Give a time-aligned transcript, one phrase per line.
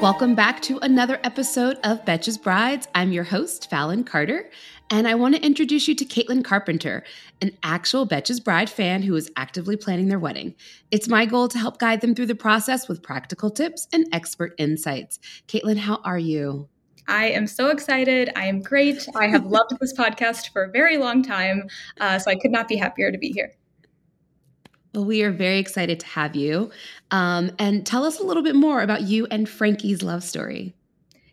[0.00, 2.86] Welcome back to another episode of Betches Brides.
[2.94, 4.48] I'm your host, Fallon Carter,
[4.90, 7.02] and I want to introduce you to Caitlin Carpenter,
[7.42, 10.54] an actual Betches Bride fan who is actively planning their wedding.
[10.92, 14.54] It's my goal to help guide them through the process with practical tips and expert
[14.56, 15.18] insights.
[15.48, 16.68] Caitlin, how are you?
[17.08, 18.30] I am so excited.
[18.36, 19.08] I am great.
[19.16, 21.68] I have loved this podcast for a very long time,
[22.00, 23.50] uh, so I could not be happier to be here.
[24.94, 26.70] Well, we are very excited to have you.
[27.10, 30.74] Um, and tell us a little bit more about you and Frankie's love story.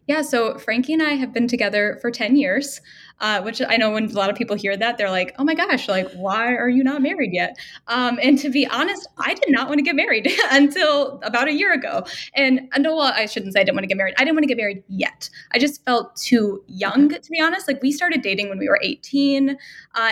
[0.08, 2.80] Yeah, so Frankie and I have been together for 10 years
[3.20, 5.54] uh, which I know when a lot of people hear that, they're like, oh my
[5.54, 7.58] gosh, like, why are you not married yet?
[7.88, 11.54] Um, and to be honest, I did not want to get married until about a
[11.54, 12.06] year ago.
[12.34, 14.16] And, and well, I shouldn't say I didn't want to get married.
[14.18, 15.30] I didn't want to get married yet.
[15.54, 17.68] I just felt too young, to be honest.
[17.68, 19.52] Like, we started dating when we were 18.
[19.52, 19.56] Uh,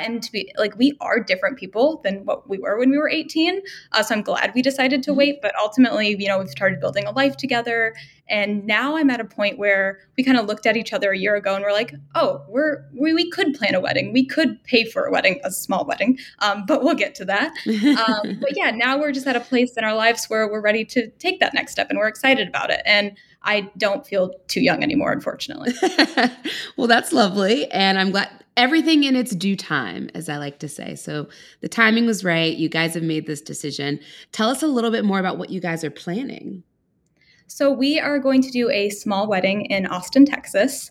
[0.02, 3.10] and to be like, we are different people than what we were when we were
[3.10, 3.62] 18.
[3.92, 5.18] Uh, so I'm glad we decided to mm-hmm.
[5.18, 5.42] wait.
[5.42, 7.94] But ultimately, you know, we've started building a life together.
[8.30, 11.18] And now I'm at a point where we kind of looked at each other a
[11.18, 14.14] year ago and we're like, oh, we're we, we could plan a wedding.
[14.14, 17.54] We could pay for a wedding, a small wedding, um, but we'll get to that.
[17.68, 20.86] Um, but yeah, now we're just at a place in our lives where we're ready
[20.86, 22.82] to take that next step and we're excited about it.
[22.86, 25.74] And I don't feel too young anymore, unfortunately.
[26.78, 27.70] well, that's lovely.
[27.72, 30.96] And I'm glad everything in its due time, as I like to say.
[30.96, 31.28] So
[31.62, 32.56] the timing was right.
[32.56, 34.00] You guys have made this decision.
[34.32, 36.64] Tell us a little bit more about what you guys are planning.
[37.48, 40.90] So, we are going to do a small wedding in Austin, Texas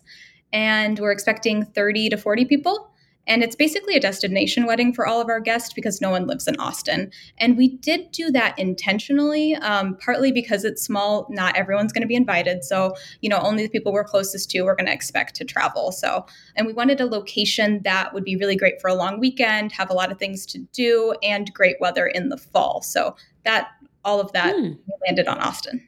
[0.53, 2.89] and we're expecting 30 to 40 people.
[3.25, 6.45] And it's basically a destination wedding for all of our guests because no one lives
[6.45, 7.09] in Austin.
[7.37, 12.07] And we did do that intentionally, um, partly because it's small, not everyone's going to
[12.07, 12.65] be invited.
[12.65, 15.93] So, you know, only the people we're closest to we're going to expect to travel.
[15.93, 16.25] So,
[16.57, 19.89] and we wanted a location that would be really great for a long weekend, have
[19.89, 22.81] a lot of things to do, and great weather in the fall.
[22.81, 23.15] So,
[23.45, 23.69] that
[24.03, 24.73] all of that hmm.
[25.05, 25.87] landed on Austin.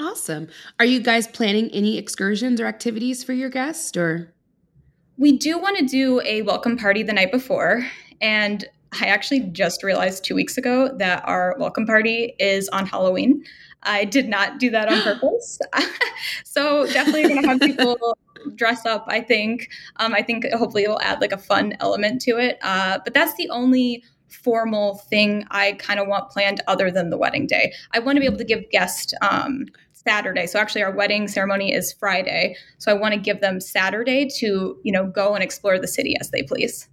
[0.00, 0.48] Awesome.
[0.78, 4.32] Are you guys planning any excursions or activities for your guests or?
[5.18, 7.86] We do want to do a welcome party the night before.
[8.22, 8.64] And
[8.98, 13.44] I actually just realized two weeks ago that our welcome party is on Halloween.
[13.82, 15.58] I did not do that on purpose.
[16.44, 17.98] so definitely going to have people
[18.54, 19.68] dress up, I think.
[19.96, 22.58] Um, I think hopefully it'll add like a fun element to it.
[22.62, 27.18] Uh, but that's the only formal thing I kind of want planned other than the
[27.18, 27.72] wedding day.
[27.92, 29.66] I want to be able to give guests um,
[30.10, 30.44] Saturday.
[30.48, 32.56] So actually our wedding ceremony is Friday.
[32.78, 36.16] So I want to give them Saturday to, you know, go and explore the city
[36.20, 36.88] as they please.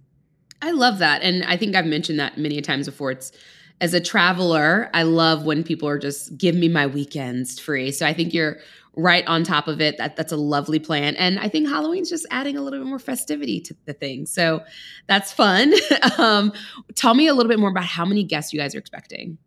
[0.62, 1.22] I love that.
[1.22, 3.10] And I think I've mentioned that many times before.
[3.10, 3.32] It's
[3.80, 7.90] as a traveler, I love when people are just give me my weekends free.
[7.90, 8.58] So I think you're
[8.94, 9.98] right on top of it.
[9.98, 11.16] That that's a lovely plan.
[11.16, 14.26] And I think Halloween's just adding a little bit more festivity to the thing.
[14.26, 14.62] So
[15.08, 15.74] that's fun.
[16.18, 16.52] um,
[16.94, 19.38] tell me a little bit more about how many guests you guys are expecting.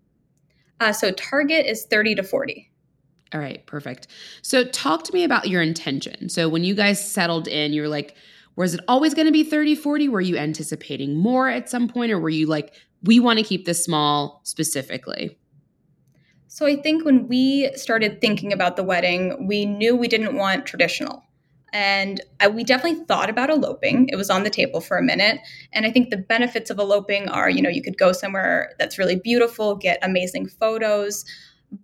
[0.81, 2.70] Uh, so target is 30 to 40.
[3.33, 4.07] All right, perfect.
[4.41, 6.27] So talk to me about your intention.
[6.27, 8.15] So when you guys settled in, you were like,
[8.57, 10.09] was it always going to be 30, 40?
[10.09, 12.11] Were you anticipating more at some point?
[12.11, 15.37] Or were you like, we want to keep this small specifically?
[16.47, 20.65] So I think when we started thinking about the wedding, we knew we didn't want
[20.65, 21.23] traditional.
[21.71, 24.09] And I, we definitely thought about eloping.
[24.09, 25.39] It was on the table for a minute.
[25.71, 28.99] And I think the benefits of eloping are, you know, you could go somewhere that's
[28.99, 31.23] really beautiful, get amazing photos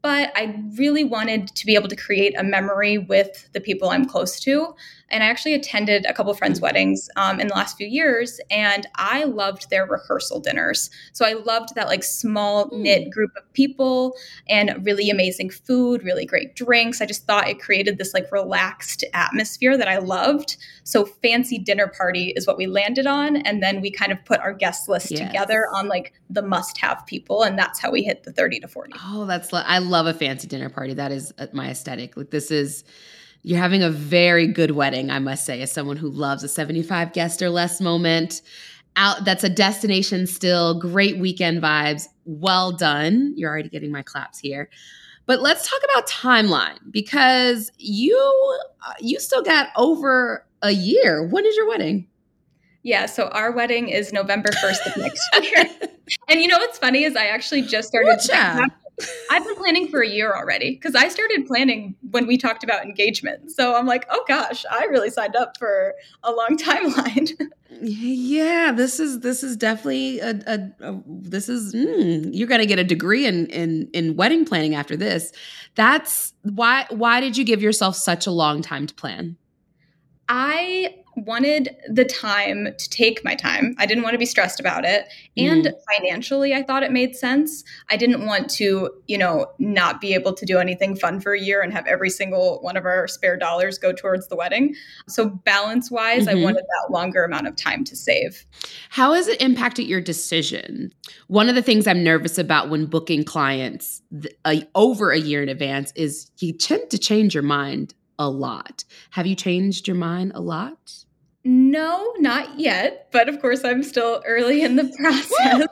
[0.02, 4.06] but I really wanted to be able to create a memory with the people I'm
[4.06, 4.76] close to.
[5.10, 8.86] And I actually attended a couple friends' weddings um, in the last few years, and
[8.96, 10.90] I loved their rehearsal dinners.
[11.14, 12.82] So I loved that like small hmm.
[12.82, 14.16] knit group of people
[14.50, 17.02] and really amazing food, really great drinks.
[17.02, 20.58] I just thought it created this like relaxed atmosphere that I loved.
[20.84, 24.42] So fancy dinner party is what we landed on, and then we kind of put
[24.42, 25.26] our guest list yes.
[25.26, 28.92] together on like the must-have people, and that's how we hit the thirty to forty.
[29.06, 30.96] Oh, that's I I love a fancy dinner party.
[30.96, 32.18] That is uh, my aesthetic.
[32.18, 32.84] Like this is
[33.48, 37.14] you're having a very good wedding, I must say, as someone who loves a 75
[37.14, 38.42] guest or less moment.
[38.98, 42.08] Out that's a destination still, great weekend vibes.
[42.26, 43.34] Well done.
[43.38, 44.70] You're already getting my claps here.
[45.28, 48.18] But let's talk about timeline because you
[48.86, 51.26] uh, you still got over a year.
[51.26, 52.06] When is your wedding?
[52.84, 55.90] Yeah, so our wedding is November 1st of next year.
[56.28, 58.20] and you know what's funny is I actually just started
[59.30, 62.84] I've been planning for a year already because I started planning when we talked about
[62.84, 63.52] engagement.
[63.52, 67.32] So I'm like, oh gosh, I really signed up for a long timeline.
[67.82, 72.80] yeah, this is this is definitely a, a, a this is mm, you're gonna get
[72.80, 75.32] a degree in in in wedding planning after this.
[75.76, 79.38] That's why why did you give yourself such a long time to plan?
[80.28, 83.76] I wanted the time to take my time.
[83.80, 85.08] I didn't want to be stressed about it.
[85.36, 85.74] And mm.
[85.92, 87.64] financially, I thought it made sense.
[87.90, 91.42] I didn't want to, you know, not be able to do anything fun for a
[91.42, 94.76] year and have every single one of our spare dollars go towards the wedding.
[95.08, 96.38] So, balance wise, mm-hmm.
[96.38, 98.46] I wanted that longer amount of time to save.
[98.90, 100.94] How has it impacted your decision?
[101.28, 105.42] One of the things I'm nervous about when booking clients th- uh, over a year
[105.42, 108.84] in advance is you tend to change your mind a lot.
[109.12, 111.06] Have you changed your mind a lot?
[111.44, 113.08] No, not yet.
[113.12, 115.68] But of course, I'm still early in the process.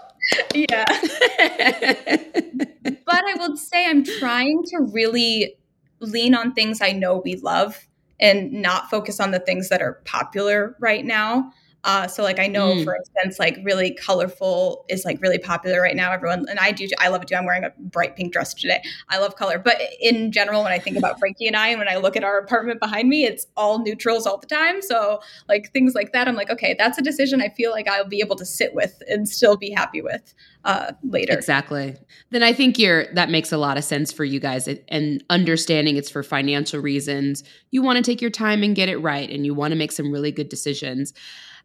[0.54, 0.86] yeah.
[3.06, 5.58] but I will say I'm trying to really
[6.00, 7.88] lean on things I know we love
[8.20, 11.52] and not focus on the things that are popular right now.
[11.86, 12.84] Uh, so like I know, mm.
[12.84, 16.12] for instance, like really colorful is like really popular right now.
[16.12, 17.36] Everyone and I do, I love it too.
[17.36, 18.82] I'm wearing a bright pink dress today.
[19.10, 21.88] I love color, but in general, when I think about Frankie and I, and when
[21.88, 24.82] I look at our apartment behind me, it's all neutrals all the time.
[24.82, 28.04] So like things like that, I'm like, okay, that's a decision I feel like I'll
[28.04, 30.34] be able to sit with and still be happy with
[30.66, 31.34] uh, later.
[31.34, 31.96] Exactly.
[32.32, 35.96] Then I think you're that makes a lot of sense for you guys, and understanding
[35.98, 37.44] it's for financial reasons.
[37.70, 39.92] You want to take your time and get it right, and you want to make
[39.92, 41.14] some really good decisions.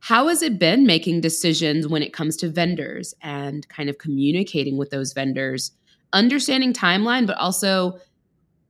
[0.00, 4.78] How has it been making decisions when it comes to vendors and kind of communicating
[4.78, 5.72] with those vendors,
[6.12, 7.98] understanding timeline, but also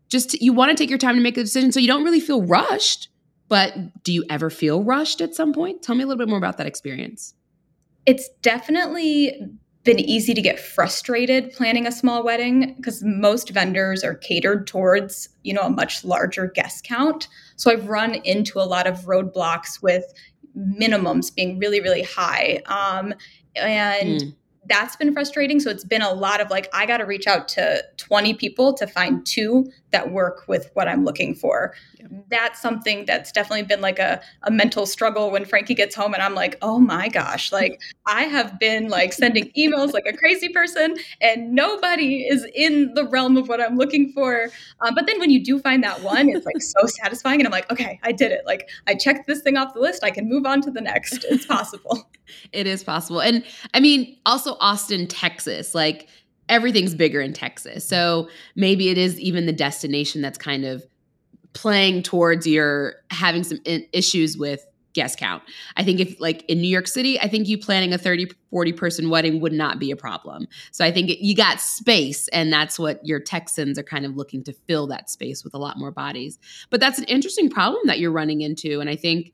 [0.08, 2.20] just you want to take your time to make a decision so you don't really
[2.20, 3.08] feel rushed.
[3.48, 5.82] But do you ever feel rushed at some point?
[5.82, 7.34] Tell me a little bit more about that experience.
[8.06, 9.40] It's definitely
[9.84, 15.28] been easy to get frustrated planning a small wedding because most vendors are catered towards
[15.42, 19.82] you know a much larger guest count so i've run into a lot of roadblocks
[19.82, 20.04] with
[20.60, 22.60] minimums being really, really high.
[22.66, 23.14] Um,
[23.56, 24.34] and mm.
[24.66, 25.58] That's been frustrating.
[25.58, 28.74] So it's been a lot of like, I got to reach out to 20 people
[28.74, 31.74] to find two that work with what I'm looking for.
[31.98, 32.06] Yeah.
[32.28, 36.22] That's something that's definitely been like a, a mental struggle when Frankie gets home and
[36.22, 40.50] I'm like, oh my gosh, like I have been like sending emails like a crazy
[40.50, 44.50] person and nobody is in the realm of what I'm looking for.
[44.80, 47.40] Um, but then when you do find that one, it's like so satisfying.
[47.40, 48.42] And I'm like, okay, I did it.
[48.46, 50.04] Like I checked this thing off the list.
[50.04, 51.24] I can move on to the next.
[51.24, 52.10] It's possible.
[52.52, 53.20] it is possible.
[53.20, 56.08] And I mean, also Austin, Texas, like,
[56.48, 57.88] everything's bigger in Texas.
[57.88, 60.84] So maybe it is even the destination that's kind of
[61.52, 65.42] playing towards your having some issues with guest count.
[65.76, 68.72] I think if like in New York City, I think you planning a 30 40
[68.72, 70.48] person wedding would not be a problem.
[70.72, 74.16] So I think it, you got space and that's what your Texans are kind of
[74.16, 76.40] looking to fill that space with a lot more bodies.
[76.70, 79.32] But that's an interesting problem that you're running into and I think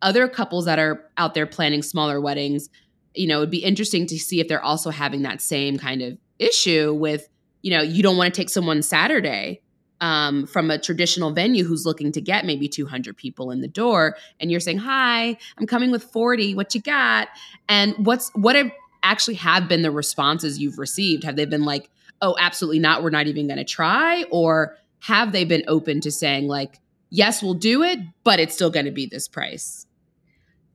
[0.00, 2.68] other couples that are out there planning smaller weddings,
[3.14, 6.18] you know, it'd be interesting to see if they're also having that same kind of
[6.38, 7.28] issue with
[7.62, 9.60] you know you don't want to take someone saturday
[10.00, 14.16] um, from a traditional venue who's looking to get maybe 200 people in the door
[14.40, 17.28] and you're saying hi i'm coming with 40 what you got?
[17.68, 18.70] And what's what have
[19.02, 21.24] actually have been the responses you've received?
[21.24, 21.90] Have they been like
[22.20, 24.24] oh absolutely not we're not even going to try?
[24.30, 26.80] Or have they been open to saying like
[27.10, 29.86] yes we'll do it but it's still going to be this price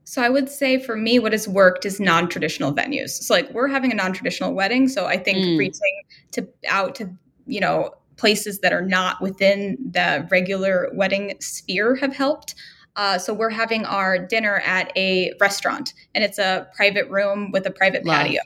[0.09, 3.11] so I would say for me, what has worked is non-traditional venues.
[3.11, 5.59] So like we're having a non-traditional wedding, so I think mm.
[5.59, 6.01] reaching
[6.31, 7.11] to out to
[7.45, 12.55] you know places that are not within the regular wedding sphere have helped.
[12.95, 17.67] Uh, so we're having our dinner at a restaurant, and it's a private room with
[17.67, 18.17] a private Love.
[18.17, 18.41] patio.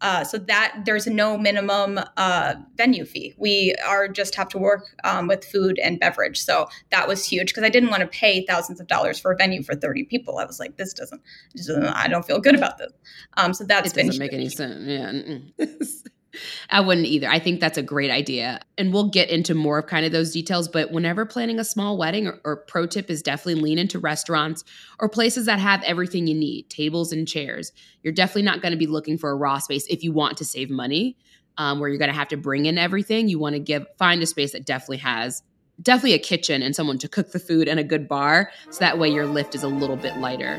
[0.00, 3.34] Uh, so that there's no minimum uh, venue fee.
[3.36, 6.40] We are just have to work um, with food and beverage.
[6.42, 9.36] So that was huge because I didn't want to pay thousands of dollars for a
[9.36, 10.38] venue for 30 people.
[10.38, 11.20] I was like, this doesn't,
[11.54, 12.92] this doesn't I don't feel good about this.
[13.36, 14.84] Um, so that's it doesn't make any sense.
[14.86, 15.66] Yeah.
[16.70, 17.28] I wouldn't either.
[17.28, 18.60] I think that's a great idea.
[18.78, 20.68] And we'll get into more of kind of those details.
[20.68, 24.64] But whenever planning a small wedding, or, or, pro tip is definitely lean into restaurants
[24.98, 27.72] or places that have everything you need tables and chairs.
[28.02, 30.44] You're definitely not going to be looking for a raw space if you want to
[30.44, 31.16] save money.
[31.58, 33.28] um, where you're going to have to bring in everything.
[33.28, 35.42] You want to give find a space that definitely has
[35.82, 38.98] definitely a kitchen and someone to cook the food and a good bar, so that
[38.98, 40.58] way your lift is a little bit lighter.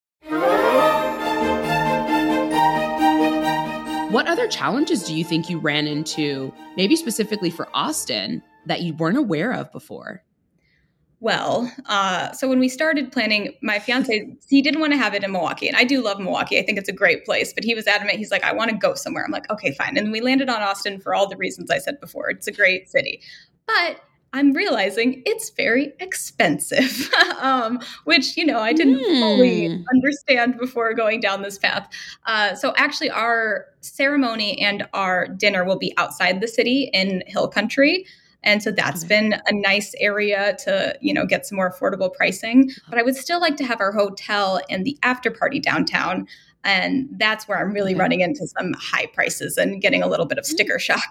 [4.11, 8.93] What other challenges do you think you ran into, maybe specifically for Austin, that you
[8.95, 10.21] weren't aware of before?
[11.21, 15.23] Well, uh, so when we started planning, my fiance he didn't want to have it
[15.23, 16.59] in Milwaukee, and I do love Milwaukee.
[16.59, 18.17] I think it's a great place, but he was adamant.
[18.17, 19.23] He's like, I want to go somewhere.
[19.23, 19.97] I'm like, okay, fine.
[19.97, 22.29] And we landed on Austin for all the reasons I said before.
[22.29, 23.21] It's a great city,
[23.65, 24.01] but
[24.33, 29.19] I'm realizing it's very expensive, um, which you know I didn't mm.
[29.19, 31.89] fully understand before going down this path.
[32.25, 37.47] Uh, so actually, our ceremony and our dinner will be outside the city in Hill
[37.47, 38.05] Country.
[38.43, 42.71] And so that's been a nice area to, you know, get some more affordable pricing.
[42.89, 46.27] But I would still like to have our hotel and the after party downtown.
[46.63, 50.37] And that's where I'm really running into some high prices and getting a little bit
[50.37, 50.47] of mm.
[50.47, 51.09] sticker shock.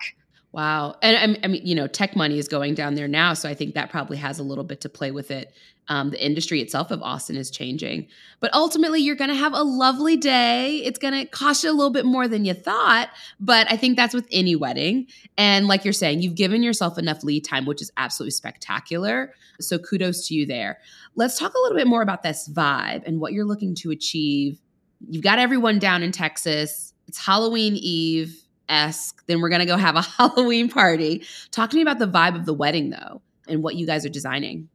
[0.53, 0.97] Wow.
[1.01, 3.35] And I mean, you know, tech money is going down there now.
[3.35, 5.55] So I think that probably has a little bit to play with it.
[5.87, 8.09] Um, the industry itself of Austin is changing.
[8.41, 10.79] But ultimately, you're going to have a lovely day.
[10.79, 13.11] It's going to cost you a little bit more than you thought.
[13.39, 15.07] But I think that's with any wedding.
[15.37, 19.35] And like you're saying, you've given yourself enough lead time, which is absolutely spectacular.
[19.61, 20.79] So kudos to you there.
[21.15, 24.61] Let's talk a little bit more about this vibe and what you're looking to achieve.
[25.09, 26.93] You've got everyone down in Texas.
[27.07, 29.25] It's Halloween Eve esque.
[29.27, 31.25] Then we're going to go have a Halloween party.
[31.51, 34.11] Talk to me about the vibe of the wedding, though, and what you guys are
[34.11, 34.69] designing.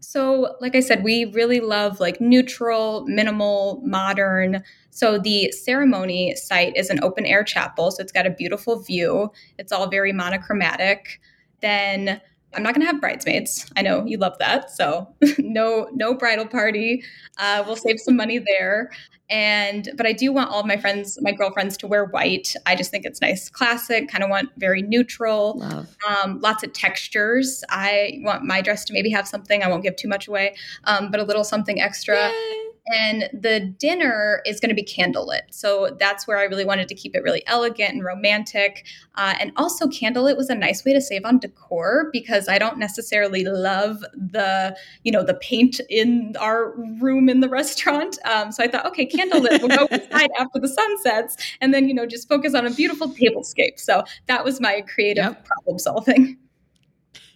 [0.00, 4.62] So, like I said, we really love like neutral, minimal, modern.
[4.90, 7.92] So, the ceremony site is an open air chapel.
[7.92, 9.30] So, it's got a beautiful view.
[9.58, 11.20] It's all very monochromatic.
[11.60, 12.20] Then
[12.54, 13.70] I'm not going to have bridesmaids.
[13.76, 14.70] I know you love that.
[14.70, 17.04] So no no bridal party.
[17.38, 18.90] Uh, we'll save some money there.
[19.32, 22.54] And but I do want all of my friends, my girlfriends, to wear white.
[22.66, 24.08] I just think it's nice, classic.
[24.08, 25.58] Kind of want very neutral.
[26.06, 27.64] Um, lots of textures.
[27.70, 29.62] I want my dress to maybe have something.
[29.62, 32.28] I won't give too much away, um, but a little something extra.
[32.28, 35.42] Yay and the dinner is going to be candlelit.
[35.50, 38.86] So that's where I really wanted to keep it really elegant and romantic.
[39.14, 42.78] Uh, and also, candlelit was a nice way to save on decor because I don't
[42.78, 48.18] necessarily love the, you know, the paint in our room in the restaurant.
[48.24, 51.88] Um, so I thought, okay, candlelit, we'll go inside after the sun sets and then,
[51.88, 53.78] you know, just focus on a beautiful tablescape.
[53.78, 55.44] So that was my creative yep.
[55.44, 56.36] problem solving.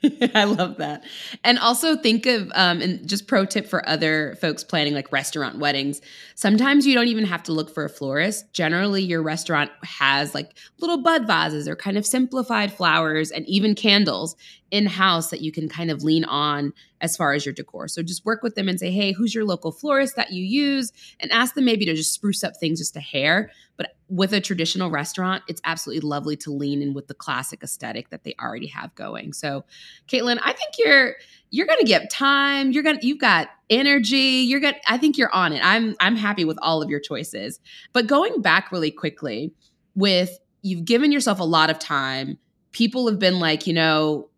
[0.34, 1.04] I love that.
[1.44, 5.58] And also think of um and just pro tip for other folks planning like restaurant
[5.58, 6.00] weddings.
[6.34, 8.52] Sometimes you don't even have to look for a florist.
[8.52, 13.74] Generally your restaurant has like little bud vases or kind of simplified flowers and even
[13.74, 14.36] candles
[14.70, 17.88] in house that you can kind of lean on as far as your decor.
[17.88, 20.92] So just work with them and say, hey, who's your local florist that you use?
[21.20, 23.50] And ask them maybe to just spruce up things just a hair.
[23.76, 28.10] But with a traditional restaurant, it's absolutely lovely to lean in with the classic aesthetic
[28.10, 29.32] that they already have going.
[29.32, 29.64] So,
[30.08, 31.14] Caitlin, I think you're
[31.50, 32.70] you're gonna get time.
[32.70, 34.44] You're gonna you've got energy.
[34.46, 35.60] You're gonna I think you're on it.
[35.64, 37.60] I'm I'm happy with all of your choices.
[37.92, 39.52] But going back really quickly
[39.94, 42.38] with you've given yourself a lot of time.
[42.72, 44.28] People have been like, you know,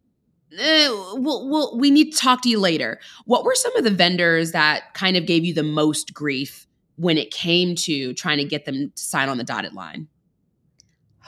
[0.56, 3.00] eh, we'll, we'll, we need to talk to you later.
[3.24, 6.67] What were some of the vendors that kind of gave you the most grief
[6.98, 10.08] when it came to trying to get them to sign on the dotted line?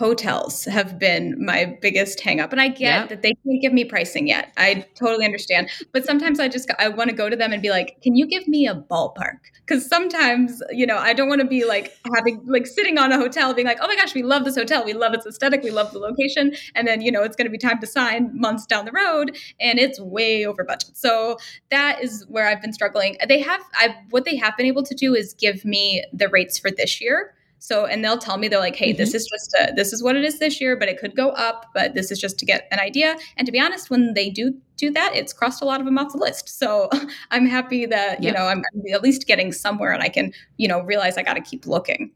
[0.00, 2.52] Hotels have been my biggest hangup.
[2.52, 3.08] And I get yep.
[3.10, 4.50] that they can't give me pricing yet.
[4.56, 5.68] I totally understand.
[5.92, 8.26] But sometimes I just I want to go to them and be like, "Can you
[8.26, 12.40] give me a ballpark?" Cuz sometimes, you know, I don't want to be like having
[12.46, 14.82] like sitting on a hotel being like, "Oh my gosh, we love this hotel.
[14.86, 15.62] We love its aesthetic.
[15.62, 18.30] We love the location." And then, you know, it's going to be time to sign
[18.32, 20.96] months down the road and it's way over budget.
[20.96, 21.36] So
[21.70, 23.18] that is where I've been struggling.
[23.28, 26.58] They have I what they have been able to do is give me the rates
[26.58, 28.98] for this year So, and they'll tell me they're like, "Hey, mm-hmm.
[28.98, 31.28] this is just a, this is what it is this year, but it could go
[31.30, 31.66] up.
[31.74, 34.54] But this is just to get an idea." And to be honest, when they do
[34.76, 36.58] do that, it's crossed a lot of them off the list.
[36.58, 36.88] So
[37.30, 40.66] I'm happy that you know I'm, I'm at least getting somewhere, and I can you
[40.66, 42.10] know realize I got to keep looking.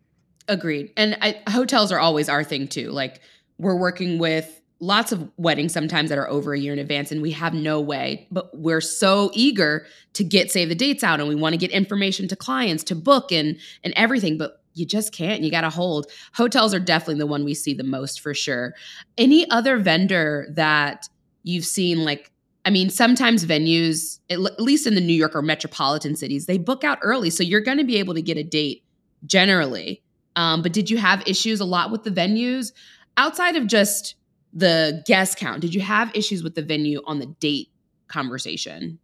[0.48, 0.92] Agreed.
[0.96, 2.90] And I, hotels are always our thing too.
[2.90, 3.20] Like
[3.58, 7.22] we're working with lots of weddings sometimes that are over a year in advance and
[7.22, 11.28] we have no way but we're so eager to get save the dates out and
[11.28, 15.12] we want to get information to clients to book and and everything but you just
[15.12, 18.34] can't you got to hold hotels are definitely the one we see the most for
[18.34, 18.74] sure
[19.18, 21.08] any other vendor that
[21.42, 22.30] you've seen like
[22.64, 26.84] i mean sometimes venues at least in the new york or metropolitan cities they book
[26.84, 28.82] out early so you're going to be able to get a date
[29.26, 30.02] generally
[30.36, 32.72] um, but did you have issues a lot with the venues
[33.16, 34.16] outside of just
[34.54, 35.60] the guest count.
[35.60, 37.68] Did you have issues with the venue on the date
[38.06, 38.98] conversation?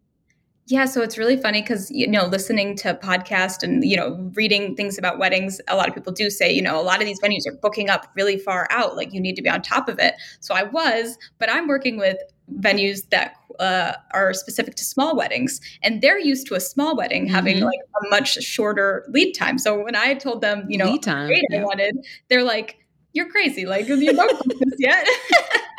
[0.70, 4.76] Yeah, so it's really funny because you know, listening to podcast and you know, reading
[4.76, 7.20] things about weddings, a lot of people do say, you know, a lot of these
[7.20, 8.96] venues are booking up really far out.
[8.96, 10.14] Like you need to be on top of it.
[10.38, 12.18] So I was, but I'm working with
[12.60, 17.24] venues that uh, are specific to small weddings, and they're used to a small wedding
[17.24, 17.34] mm-hmm.
[17.34, 19.58] having like a much shorter lead time.
[19.58, 21.62] So when I told them, you know, lead time, yeah.
[21.62, 21.96] I wanted,
[22.28, 22.78] they're like,
[23.12, 23.66] you're crazy.
[23.66, 25.04] Like, you don't this yet.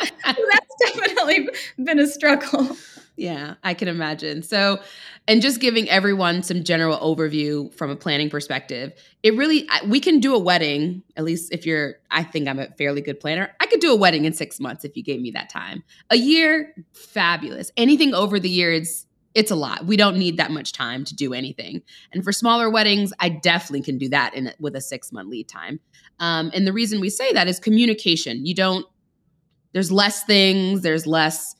[0.25, 1.49] that's definitely
[1.81, 2.75] been a struggle.
[3.17, 4.41] Yeah, I can imagine.
[4.41, 4.79] So,
[5.27, 10.19] and just giving everyone some general overview from a planning perspective, it really, we can
[10.19, 13.51] do a wedding, at least if you're, I think I'm a fairly good planner.
[13.59, 15.83] I could do a wedding in six months if you gave me that time.
[16.09, 17.71] A year, fabulous.
[17.77, 19.85] Anything over the year, it's, it's a lot.
[19.85, 21.83] We don't need that much time to do anything.
[22.13, 25.47] And for smaller weddings, I definitely can do that in with a six month lead
[25.47, 25.79] time.
[26.19, 28.45] Um, and the reason we say that is communication.
[28.45, 28.85] You don't.
[29.73, 30.81] There's less things.
[30.81, 31.55] There's less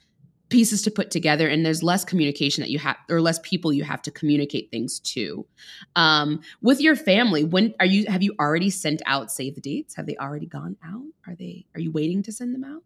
[0.52, 3.84] pieces to put together, and there's less communication that you have, or less people you
[3.84, 5.48] have to communicate things to.
[5.96, 8.06] Um, with your family, when are you?
[8.08, 9.96] Have you already sent out save the dates?
[9.96, 11.06] Have they already gone out?
[11.26, 11.66] Are they?
[11.74, 12.84] Are you waiting to send them out?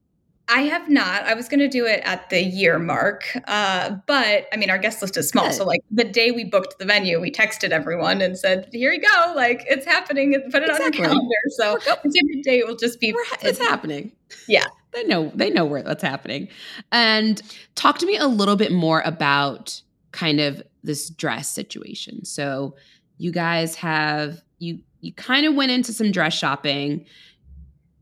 [0.48, 1.24] I have not.
[1.24, 4.77] I was going to do it at the year mark, uh, but I mean, our
[4.77, 5.45] guest list is small.
[5.45, 5.55] Good.
[5.55, 9.01] So, like the day we booked the venue, we texted everyone and said, "Here you
[9.01, 9.34] go!
[9.36, 10.34] Like it's happening.
[10.51, 10.86] Put it exactly.
[10.86, 14.12] on your calendar." So, the date will just be it's happening.
[14.47, 16.47] Yeah, they know they know where that's happening.
[16.91, 17.41] And
[17.75, 19.81] talk to me a little bit more about
[20.12, 22.25] kind of this dress situation.
[22.25, 22.75] So,
[23.17, 27.05] you guys have you you kind of went into some dress shopping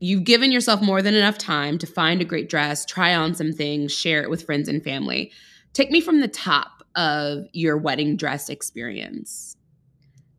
[0.04, 3.54] you've given yourself more than enough time to find a great dress, try on some
[3.54, 5.32] things, share it with friends and family.
[5.72, 9.56] Take me from the top of your wedding dress experience.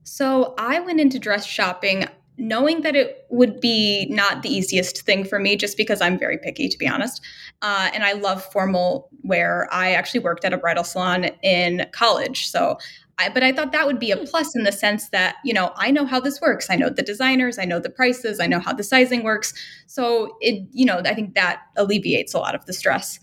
[0.02, 2.06] So, I went into dress shopping
[2.36, 6.38] knowing that it would be not the easiest thing for me just because I'm very
[6.38, 7.20] picky, to be honest.
[7.62, 9.68] Uh, and I love formal wear.
[9.72, 12.48] I actually worked at a bridal salon in college.
[12.48, 12.78] So
[13.18, 15.72] I, but I thought that would be a plus in the sense that, you know,
[15.76, 16.68] I know how this works.
[16.68, 19.54] I know the designers, I know the prices, I know how the sizing works.
[19.86, 23.20] So it, you know, I think that alleviates a lot of the stress.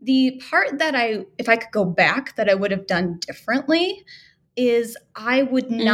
[0.00, 4.04] The part that I, if I could go back, that I would have done differently
[4.56, 5.84] is I would mm.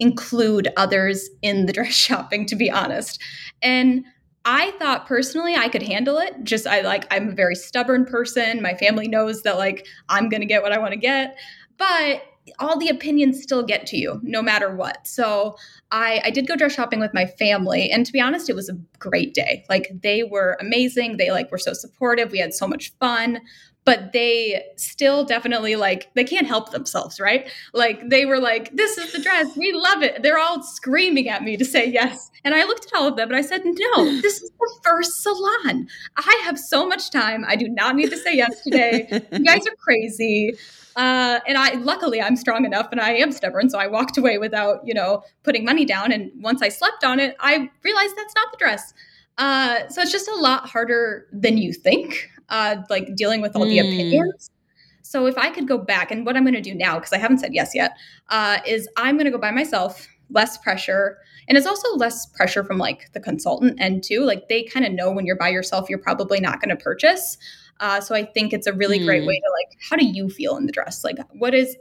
[0.00, 3.20] Include others in the dress shopping, to be honest.
[3.62, 4.04] And
[4.44, 6.34] I thought personally I could handle it.
[6.42, 8.62] Just I like I'm a very stubborn person.
[8.62, 11.36] My family knows that like I'm going to get what I want to get.
[11.76, 12.22] But
[12.58, 15.06] all the opinions still get to you no matter what.
[15.06, 15.56] So
[15.90, 17.90] I, I did go dress shopping with my family.
[17.90, 19.64] And to be honest, it was a great day.
[19.68, 21.16] Like they were amazing.
[21.16, 22.32] They like were so supportive.
[22.32, 23.40] We had so much fun
[23.84, 27.50] but they still definitely like they can't help themselves right?
[27.72, 29.56] Like they were like this is the dress.
[29.56, 30.22] We love it.
[30.22, 32.30] They're all screaming at me to say yes.
[32.44, 35.22] And i looked at all of them and i said no this is the first
[35.22, 35.88] salon.
[36.16, 37.44] I have so much time.
[37.46, 39.08] I do not need to say yes today.
[39.32, 40.54] You guys are crazy.
[40.96, 43.70] Uh, and I, luckily, I'm strong enough and I am stubborn.
[43.70, 46.12] So I walked away without, you know, putting money down.
[46.12, 48.92] And once I slept on it, I realized that's not the dress.
[49.38, 53.64] Uh, so it's just a lot harder than you think, uh, like dealing with all
[53.64, 53.70] mm.
[53.70, 53.86] the hmm.
[53.86, 54.50] opinions.
[55.02, 57.18] So if I could go back, and what I'm going to do now, because I
[57.18, 57.96] haven't said yes yet,
[58.28, 61.18] uh, is I'm going to go by myself, less pressure.
[61.48, 64.24] And it's also less pressure from like the consultant end too.
[64.24, 67.38] Like they kind of know when you're by yourself, you're probably not going to purchase.
[67.80, 69.06] Uh, so I think it's a really mm.
[69.06, 69.46] great way hmm.
[69.46, 71.02] to like, how do you feel in the dress?
[71.02, 71.76] Like, what is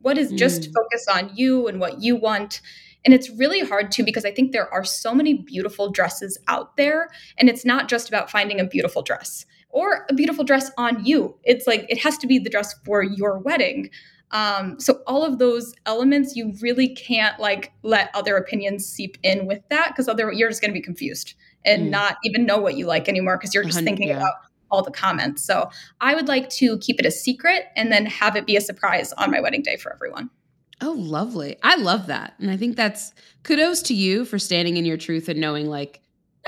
[0.00, 0.74] what is just mm.
[0.74, 2.60] focus on you and what you want.
[3.04, 6.76] And it's really hard too because I think there are so many beautiful dresses out
[6.76, 11.04] there, and it's not just about finding a beautiful dress or a beautiful dress on
[11.04, 11.36] you.
[11.44, 13.90] It's like it has to be the dress for your wedding.
[14.30, 19.46] Um, so all of those elements, you really can't like let other opinions seep in
[19.46, 21.90] with that because other you're just going to be confused and mm.
[21.90, 24.16] not even know what you like anymore because you're just thinking yeah.
[24.16, 24.34] about
[24.70, 25.42] all the comments.
[25.44, 28.60] So I would like to keep it a secret and then have it be a
[28.60, 30.30] surprise on my wedding day for everyone.
[30.80, 31.56] Oh, lovely.
[31.62, 32.34] I love that.
[32.38, 36.00] And I think that's kudos to you for standing in your truth and knowing like,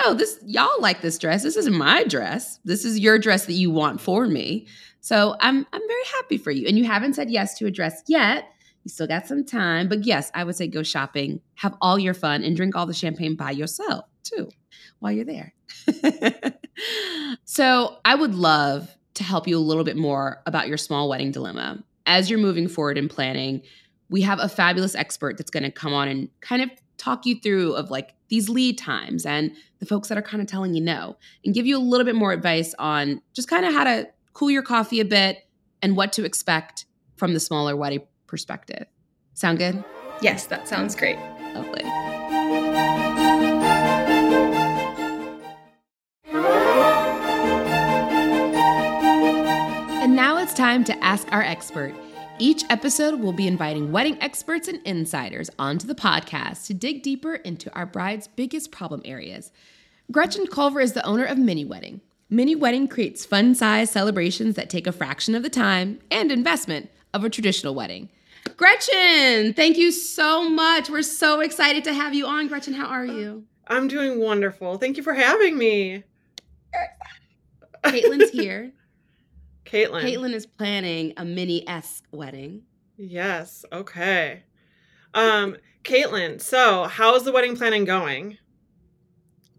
[0.03, 1.43] no, this y'all like this dress.
[1.43, 2.59] This isn't my dress.
[2.65, 4.67] This is your dress that you want for me.
[5.01, 6.67] So I'm I'm very happy for you.
[6.67, 8.45] And you haven't said yes to a dress yet.
[8.85, 9.89] You still got some time.
[9.89, 12.95] But yes, I would say go shopping, have all your fun, and drink all the
[12.95, 14.49] champagne by yourself too
[15.01, 15.55] while you're there.
[17.45, 21.31] so I would love to help you a little bit more about your small wedding
[21.31, 21.83] dilemma.
[22.07, 23.63] As you're moving forward in planning,
[24.09, 27.41] we have a fabulous expert that's going to come on and kind of talk you
[27.41, 30.83] through of like these lead times and the folks that are kind of telling you
[30.83, 34.07] no and give you a little bit more advice on just kind of how to
[34.35, 35.39] cool your coffee a bit
[35.83, 36.85] and what to expect
[37.17, 38.87] from the smaller wedding perspective.
[39.35, 39.83] Sound good?
[40.21, 41.19] Yes, that sounds great.
[41.55, 41.83] Lovely.
[50.03, 51.95] And now it's time to ask our expert.
[52.43, 57.35] Each episode, we'll be inviting wedding experts and insiders onto the podcast to dig deeper
[57.35, 59.53] into our bride's biggest problem areas.
[60.11, 62.01] Gretchen Culver is the owner of Minnie Wedding.
[62.31, 66.89] Minnie Wedding creates fun sized celebrations that take a fraction of the time and investment
[67.13, 68.09] of a traditional wedding.
[68.57, 70.89] Gretchen, thank you so much.
[70.89, 72.49] We're so excited to have you on.
[72.49, 73.45] Gretchen, how are you?
[73.67, 74.79] I'm doing wonderful.
[74.79, 76.05] Thank you for having me.
[77.85, 78.73] Caitlin's here.
[79.71, 80.03] Caitlin.
[80.03, 82.63] Caitlin is planning a mini esque wedding.
[82.97, 83.65] Yes.
[83.73, 84.43] Okay.
[85.15, 88.39] Um, Caitlin, so how's the wedding planning going?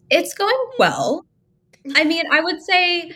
[0.10, 1.26] It's going well.
[1.96, 3.14] I mean, I would say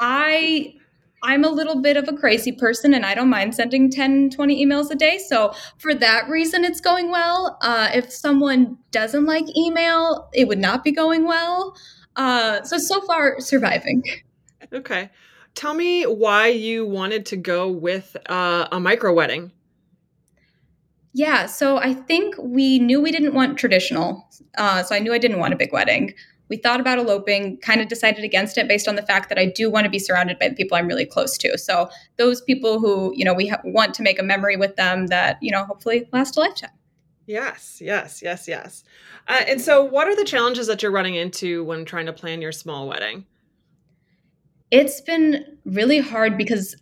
[0.00, 0.74] I
[1.22, 4.64] I'm a little bit of a crazy person and I don't mind sending 10, 20
[4.64, 5.18] emails a day.
[5.18, 7.58] So for that reason, it's going well.
[7.60, 11.76] Uh, if someone doesn't like email, it would not be going well.
[12.16, 14.02] Uh, so, so far, surviving.
[14.72, 15.10] Okay.
[15.58, 19.50] Tell me why you wanted to go with uh, a micro wedding.
[21.12, 24.24] Yeah, so I think we knew we didn't want traditional.
[24.56, 26.14] Uh, so I knew I didn't want a big wedding.
[26.48, 29.46] We thought about eloping, kind of decided against it based on the fact that I
[29.46, 31.58] do want to be surrounded by the people I'm really close to.
[31.58, 35.08] So those people who, you know, we ha- want to make a memory with them
[35.08, 36.70] that, you know, hopefully last a lifetime.
[37.26, 38.84] Yes, yes, yes, yes.
[39.26, 42.40] Uh, and so, what are the challenges that you're running into when trying to plan
[42.40, 43.26] your small wedding?
[44.70, 46.76] It's been really hard because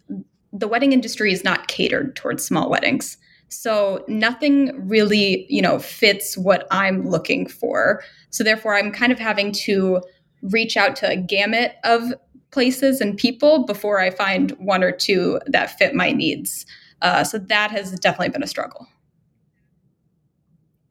[0.53, 3.17] the wedding industry is not catered towards small weddings.
[3.49, 8.03] So nothing really, you know, fits what I'm looking for.
[8.31, 10.03] So therefore I'm kind of having to
[10.43, 12.13] reach out to a gamut of
[12.51, 16.67] places and people before I find one or two that fit my needs.
[17.03, 18.87] Uh, so that has definitely been a struggle.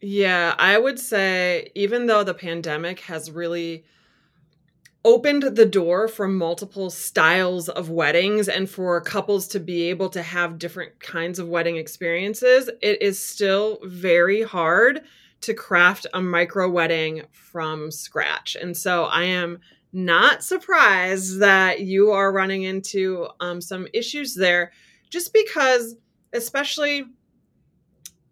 [0.01, 3.85] Yeah, I would say even though the pandemic has really
[5.05, 10.23] opened the door for multiple styles of weddings and for couples to be able to
[10.23, 15.01] have different kinds of wedding experiences, it is still very hard
[15.41, 18.57] to craft a micro wedding from scratch.
[18.59, 19.59] And so I am
[19.93, 24.71] not surprised that you are running into um, some issues there,
[25.11, 25.95] just because,
[26.33, 27.05] especially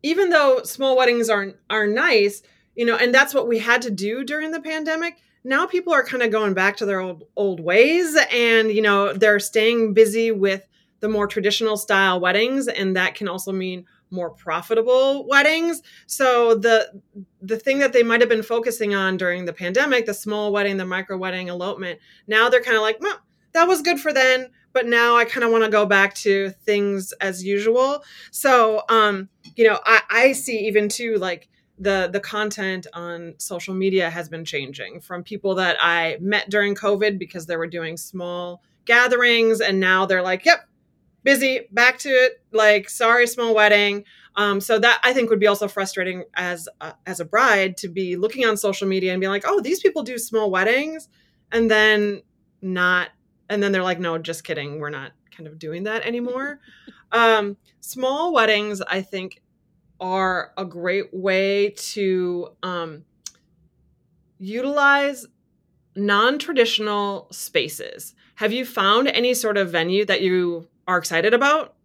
[0.02, 2.42] even though small weddings are are nice,
[2.76, 6.04] you know, and that's what we had to do during the pandemic now people are
[6.04, 10.32] kind of going back to their old old ways and you know they're staying busy
[10.32, 10.66] with
[11.00, 15.82] the more traditional style weddings and that can also mean more profitable weddings.
[16.08, 17.02] So the
[17.42, 20.78] the thing that they might have been focusing on during the pandemic the small wedding
[20.78, 23.20] the micro wedding elopement now they're kind of like well,
[23.54, 26.52] that was good for then but now i kind of want to go back to
[26.64, 28.04] things as usual.
[28.32, 31.50] So um you know i i see even too like
[31.84, 36.76] the the content on social media has been changing from people that I met during
[36.76, 40.68] COVID because they were doing small gatherings and now they're like, "Yep,
[41.24, 44.06] busy, back to it." Like, sorry, small wedding.
[44.36, 47.88] Um, so that I think would be also frustrating as a, as a bride to
[47.88, 51.10] be looking on social media and be like, "Oh, these people do small weddings,"
[51.52, 52.24] and then
[52.62, 53.10] not,
[53.50, 56.60] and then they're like, "No, just kidding, we're not kind of doing that anymore."
[57.12, 59.43] um, small weddings, I think,
[60.00, 63.06] are a great way to um,
[64.40, 65.26] utilize
[65.96, 68.16] non traditional spaces.
[68.36, 71.76] Have you found any sort of venue that you are excited about?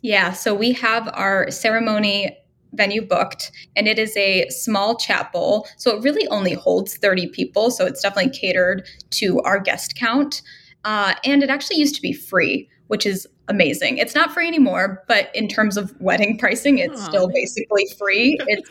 [0.00, 2.36] Yeah, so we have our ceremony
[2.72, 5.68] venue booked, and it is a small chapel.
[5.76, 7.70] So it really only holds 30 people.
[7.70, 10.42] So it's definitely catered to our guest count.
[10.84, 13.96] Uh, and it actually used to be free, which is amazing.
[13.96, 17.06] It's not free anymore, but in terms of wedding pricing, it's Aww.
[17.06, 18.36] still basically free.
[18.40, 18.70] It's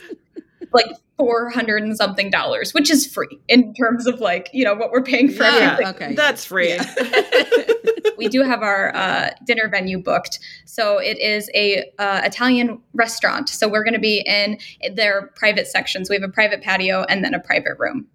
[0.71, 0.85] like
[1.17, 5.01] 400 and something dollars, which is free in terms of like, you know, what we're
[5.01, 5.95] paying for Yeah, everything.
[5.95, 6.13] okay.
[6.13, 6.69] That's free.
[6.69, 6.85] Yeah.
[8.19, 10.39] we do have our uh, dinner venue booked.
[10.65, 13.49] So it is a uh, Italian restaurant.
[13.49, 14.59] So we're going to be in
[14.93, 16.11] their private sections.
[16.11, 18.05] We have a private patio and then a private room.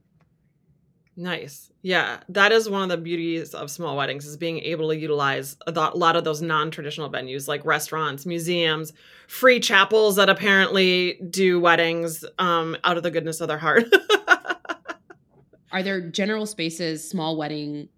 [1.19, 1.73] Nice.
[1.81, 5.57] Yeah, that is one of the beauties of small weddings is being able to utilize
[5.67, 8.93] a lot of those non-traditional venues like restaurants, museums,
[9.27, 13.85] free chapels that apparently do weddings um, out of the goodness of their heart.
[15.73, 17.89] Are there general spaces, small wedding,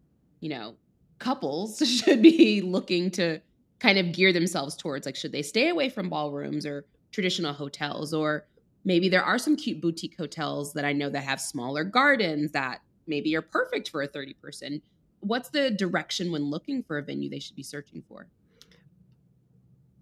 [0.40, 0.76] you know,
[1.18, 3.40] couples should be looking to
[3.81, 5.07] kind of gear themselves towards?
[5.07, 8.14] Like, should they stay away from ballrooms or traditional hotels?
[8.14, 8.46] Or
[8.85, 12.81] maybe there are some cute boutique hotels that I know that have smaller gardens that
[13.09, 14.83] maybe are perfect for a 30 person.
[15.21, 18.29] What's the direction when looking for a venue they should be searching for?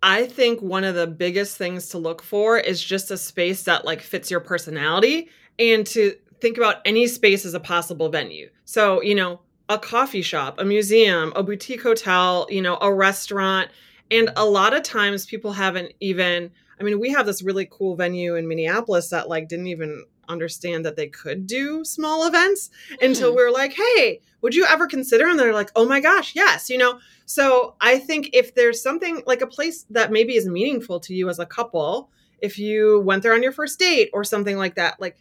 [0.02, 3.84] I think one of the biggest things to look for is just a space that
[3.84, 8.50] like fits your personality and to think about any space as a possible venue.
[8.66, 13.70] So, you know, a coffee shop, a museum, a boutique hotel, you know, a restaurant.
[14.10, 17.96] And a lot of times people haven't even I mean, we have this really cool
[17.96, 23.30] venue in Minneapolis that like didn't even understand that they could do small events until
[23.30, 23.36] Hmm.
[23.36, 26.68] we were like, "Hey, would you ever consider?" And they're like, "Oh my gosh, yes."
[26.70, 31.00] You know, so I think if there's something like a place that maybe is meaningful
[31.00, 32.10] to you as a couple,
[32.40, 35.16] if you went there on your first date or something like that, like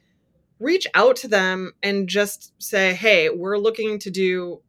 [0.60, 4.62] reach out to them and just say, "Hey, we're looking to do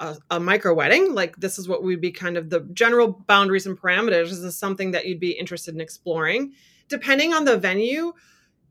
[0.00, 1.14] a, a micro wedding.
[1.14, 4.30] Like this is what we'd be kind of the general boundaries and parameters.
[4.30, 6.52] this Is something that you'd be interested in exploring?"
[6.88, 8.12] Depending on the venue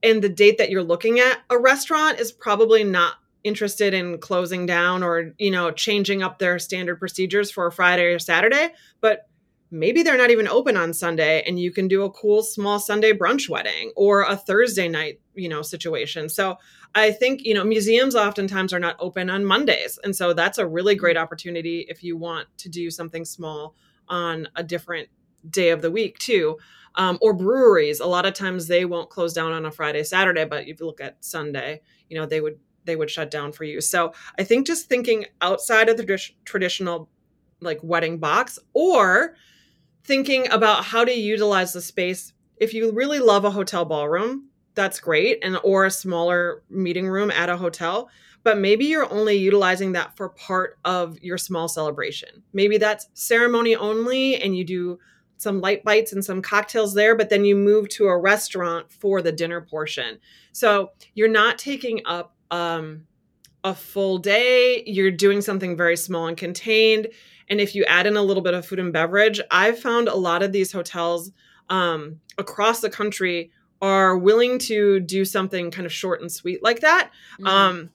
[0.03, 4.65] and the date that you're looking at, a restaurant is probably not interested in closing
[4.67, 9.27] down or you know changing up their standard procedures for a Friday or Saturday, but
[9.71, 13.13] maybe they're not even open on Sunday and you can do a cool small Sunday
[13.13, 16.27] brunch wedding or a Thursday night, you know, situation.
[16.27, 16.57] So
[16.93, 19.97] I think, you know, museums oftentimes are not open on Mondays.
[20.03, 21.23] And so that's a really great mm-hmm.
[21.23, 23.75] opportunity if you want to do something small
[24.09, 25.07] on a different
[25.49, 26.57] day of the week too.
[26.95, 30.43] Um, or breweries, a lot of times they won't close down on a Friday, Saturday,
[30.43, 33.63] but if you look at Sunday, you know, they would they would shut down for
[33.63, 33.79] you.
[33.79, 37.09] So I think just thinking outside of the tradi- traditional
[37.61, 39.35] like wedding box or
[40.03, 44.99] thinking about how to utilize the space if you really love a hotel ballroom that's
[44.99, 48.09] great and or a smaller meeting room at a hotel
[48.43, 53.75] but maybe you're only utilizing that for part of your small celebration maybe that's ceremony
[53.75, 54.99] only and you do
[55.41, 59.21] some light bites and some cocktails there but then you move to a restaurant for
[59.21, 60.19] the dinner portion
[60.51, 63.05] so you're not taking up um,
[63.63, 67.07] a full day you're doing something very small and contained
[67.49, 70.15] and if you add in a little bit of food and beverage, I've found a
[70.15, 71.31] lot of these hotels
[71.69, 73.51] um, across the country
[73.81, 77.47] are willing to do something kind of short and sweet like that Mm.
[77.47, 77.89] um,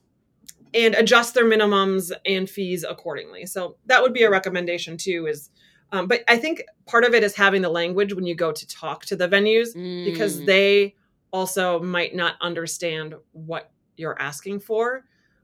[0.75, 3.47] and adjust their minimums and fees accordingly.
[3.47, 5.25] So that would be a recommendation too.
[5.25, 5.49] Is
[5.91, 8.67] um, but I think part of it is having the language when you go to
[8.67, 9.69] talk to the venues
[10.03, 10.45] because Mm.
[10.45, 10.95] they
[11.31, 15.03] also might not understand what you're asking for.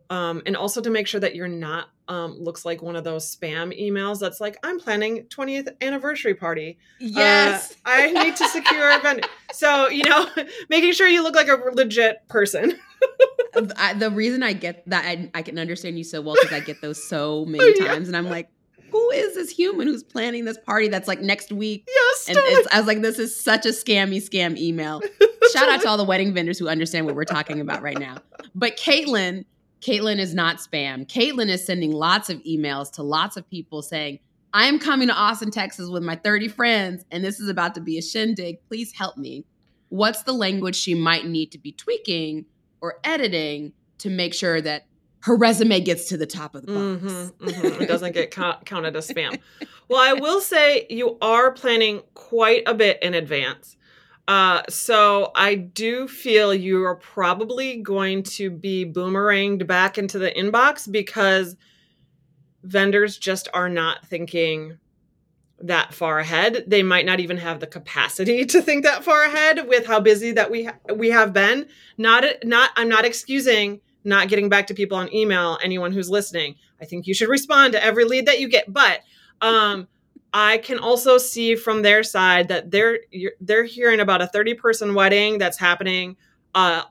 [0.10, 3.34] Um, and also to make sure that you're not um, looks like one of those
[3.34, 7.73] spam emails that's like i'm planning 20th anniversary party Uh, yes.
[7.86, 10.27] i need to secure a venue so you know
[10.69, 12.73] making sure you look like a legit person
[13.77, 16.60] I, the reason I get that I, I can understand you so well because I
[16.60, 17.86] get those so many Oh, Yeah.
[17.93, 18.49] times, and I'm like,
[18.93, 21.84] who is this human who's planning this party that's like next week?
[21.88, 25.01] yes And it's, I was like, this is such a scammy scam email.
[25.51, 28.17] Shout out to all the wedding vendors who understand what we're talking about right now.
[28.53, 29.45] But Caitlin,
[29.82, 31.08] Caitlin is not spam.
[31.08, 34.19] Caitlin is sending lots of emails to lots of people saying,
[34.53, 37.82] I am coming to Austin, Texas with my 30 friends, and this is about to
[37.82, 38.60] be a shindig.
[38.67, 39.43] Please help me.
[39.89, 42.45] What's the language she might need to be tweaking
[42.79, 44.86] or editing to make sure that
[45.24, 46.84] her resume gets to the top of the box?
[47.04, 47.82] Mhm, mhm.
[47.82, 49.40] It doesn't get co- counted as spam.
[49.88, 53.78] Well, I will say you are planning quite a bit in advance.
[54.28, 60.32] Uh, so I do feel you are probably going to be boomeranged back into the
[60.32, 61.56] inbox because
[62.64, 64.78] vendors just are not thinking
[65.60, 66.66] that far ahead.
[66.68, 70.32] They might not even have the capacity to think that far ahead with how busy
[70.34, 71.68] that we ha- we have been.
[71.98, 76.56] Not not I'm not excusing not getting back to people on email anyone who's listening.
[76.82, 79.02] I think you should respond to every lead that you get, but
[79.42, 79.88] um
[80.36, 83.00] I can also see from their side that they're
[83.39, 86.18] they're hearing about a 30 person wedding that's happening
[86.56, 86.84] uh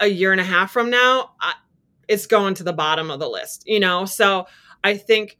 [0.00, 1.32] a year and a half from now.
[1.40, 1.54] I,
[2.08, 4.04] it's going to the bottom of the list, you know?
[4.04, 4.46] So
[4.82, 5.38] I think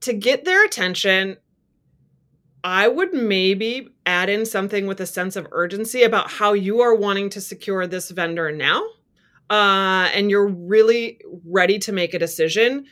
[0.00, 1.36] to get their attention,
[2.64, 6.94] I would maybe add in something with a sense of urgency about how you are
[6.94, 8.84] wanting to secure this vendor now
[9.50, 12.86] uh, and you're really ready to make a decision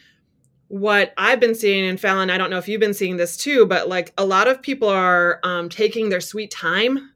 [0.71, 3.67] what I've been seeing, and Fallon, I don't know if you've been seeing this too,
[3.67, 7.11] but like a lot of people are um, taking their sweet time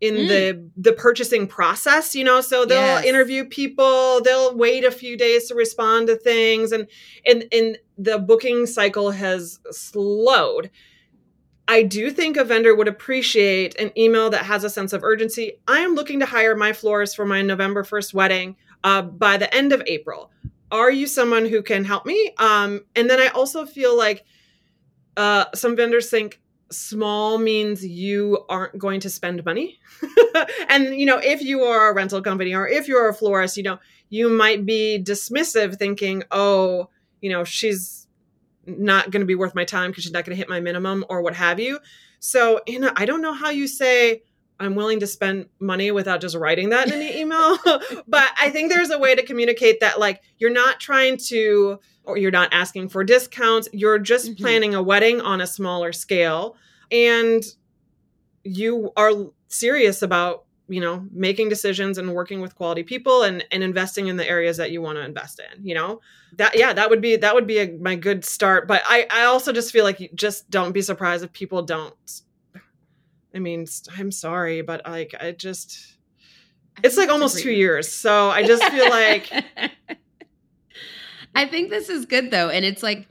[0.00, 0.28] in mm.
[0.28, 3.04] the the purchasing process you know so they'll yes.
[3.04, 6.88] interview people they'll wait a few days to respond to things and
[7.24, 10.70] and and the booking cycle has slowed
[11.68, 15.52] I do think a vendor would appreciate an email that has a sense of urgency.
[15.68, 19.52] I am looking to hire my florist for my November 1st wedding uh, by the
[19.54, 20.30] end of April.
[20.70, 22.32] Are you someone who can help me?
[22.38, 24.24] Um, and then I also feel like
[25.16, 26.40] uh, some vendors think
[26.70, 29.78] small means you aren't going to spend money.
[30.68, 33.62] and, you know, if you are a rental company or if you're a florist, you
[33.62, 36.88] know, you might be dismissive thinking, oh,
[37.20, 38.08] you know, she's
[38.66, 41.04] not going to be worth my time because she's not going to hit my minimum
[41.08, 41.78] or what have you.
[42.18, 44.22] So, you know, I don't know how you say,
[44.62, 47.58] I'm willing to spend money without just writing that in an email.
[48.06, 52.16] but I think there's a way to communicate that, like, you're not trying to, or
[52.16, 53.68] you're not asking for discounts.
[53.72, 54.42] You're just mm-hmm.
[54.42, 56.56] planning a wedding on a smaller scale.
[56.90, 57.42] And
[58.44, 59.12] you are
[59.48, 64.16] serious about, you know, making decisions and working with quality people and, and investing in
[64.16, 66.00] the areas that you want to invest in, you know?
[66.36, 68.68] That, yeah, that would be, that would be a, my good start.
[68.68, 71.94] But I, I also just feel like you just don't be surprised if people don't
[73.34, 73.66] I mean,
[73.96, 75.96] I'm sorry, but like, I just,
[76.82, 77.88] it's like almost two years.
[77.88, 79.30] So I just feel like.
[81.34, 82.50] I think this is good though.
[82.50, 83.08] And it's like,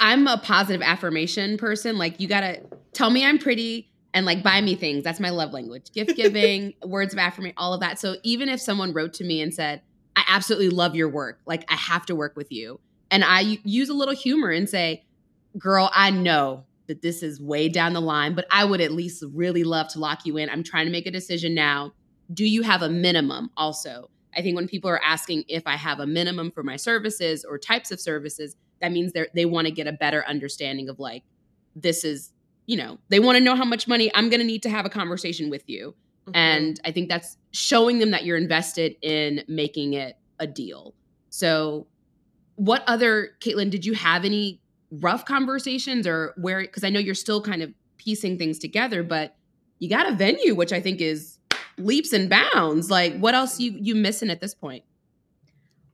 [0.00, 1.98] I'm a positive affirmation person.
[1.98, 5.04] Like, you gotta tell me I'm pretty and like buy me things.
[5.04, 5.92] That's my love language.
[5.92, 7.98] Gift giving, words of affirmation, all of that.
[7.98, 9.82] So even if someone wrote to me and said,
[10.16, 12.80] I absolutely love your work, like, I have to work with you.
[13.10, 15.04] And I use a little humor and say,
[15.58, 19.22] girl, I know that this is way down the line, but I would at least
[19.32, 20.50] really love to lock you in.
[20.50, 21.92] I'm trying to make a decision now.
[22.32, 24.10] Do you have a minimum also?
[24.36, 27.58] I think when people are asking if I have a minimum for my services or
[27.58, 31.24] types of services, that means they they want to get a better understanding of like
[31.74, 32.32] this is,
[32.66, 34.84] you know, they want to know how much money I'm going to need to have
[34.84, 35.94] a conversation with you.
[36.26, 36.36] Mm-hmm.
[36.36, 40.94] And I think that's showing them that you're invested in making it a deal.
[41.30, 41.86] So,
[42.56, 47.14] what other, Caitlin, did you have any rough conversations or where because I know you're
[47.14, 49.36] still kind of piecing things together, but
[49.78, 51.38] you got a venue, which I think is
[51.76, 52.90] leaps and bounds.
[52.90, 54.84] Like what else you you missing at this point?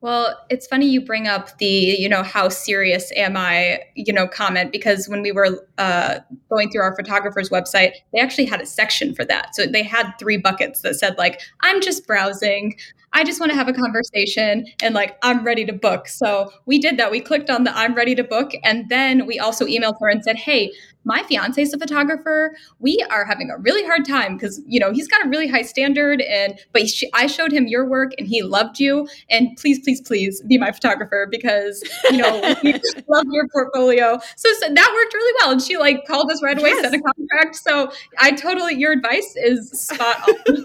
[0.05, 4.29] Well, it's funny you bring up the, you know, how serious am I, you know,
[4.29, 6.19] comment because when we were uh,
[6.51, 9.55] going through our photographer's website, they actually had a section for that.
[9.55, 12.77] So they had three buckets that said, like, I'm just browsing,
[13.15, 16.09] I just want to have a conversation and like I'm ready to book.
[16.09, 17.13] So we did that.
[17.13, 18.51] We clicked on the I'm ready to book.
[18.65, 20.73] And then we also emailed her and said, Hey,
[21.05, 22.57] my fiance is a photographer.
[22.79, 25.63] We are having a really hard time because, you know, he's got a really high
[25.63, 26.21] standard.
[26.23, 29.09] And, but she, I showed him your work and he loved you.
[29.31, 32.73] And please, please, please be my photographer because, you know, we
[33.09, 34.19] love your portfolio.
[34.37, 35.53] So, so, that worked really well.
[35.53, 36.83] And she like called us right away, yes.
[36.83, 37.57] sent a contract.
[37.57, 40.35] So I totally, your advice is spot on.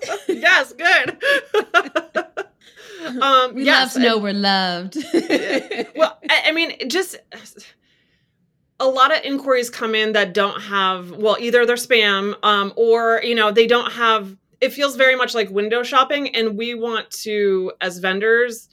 [0.28, 1.16] yes, good.
[3.22, 4.96] um, we yes, love to know we're loved.
[5.96, 7.16] well, I, I mean, just
[8.80, 13.20] a lot of inquiries come in that don't have well either they're spam um, or
[13.22, 17.10] you know they don't have it feels very much like window shopping and we want
[17.10, 18.68] to as vendors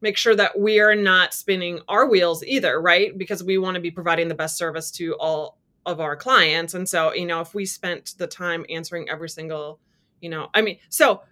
[0.00, 3.18] make sure that we are not spinning our wheels either right?
[3.18, 6.86] Because we want to be providing the best service to all of our clients and
[6.86, 9.80] so you know if we spent the time answering every single
[10.20, 11.22] you know i mean so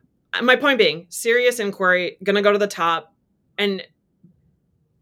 [0.42, 3.12] my point being serious inquiry gonna go to the top
[3.58, 3.86] and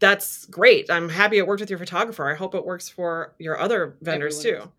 [0.05, 0.91] that's great.
[0.91, 2.29] I'm happy it worked with your photographer.
[2.29, 4.71] I hope it works for your other vendors Everyone too.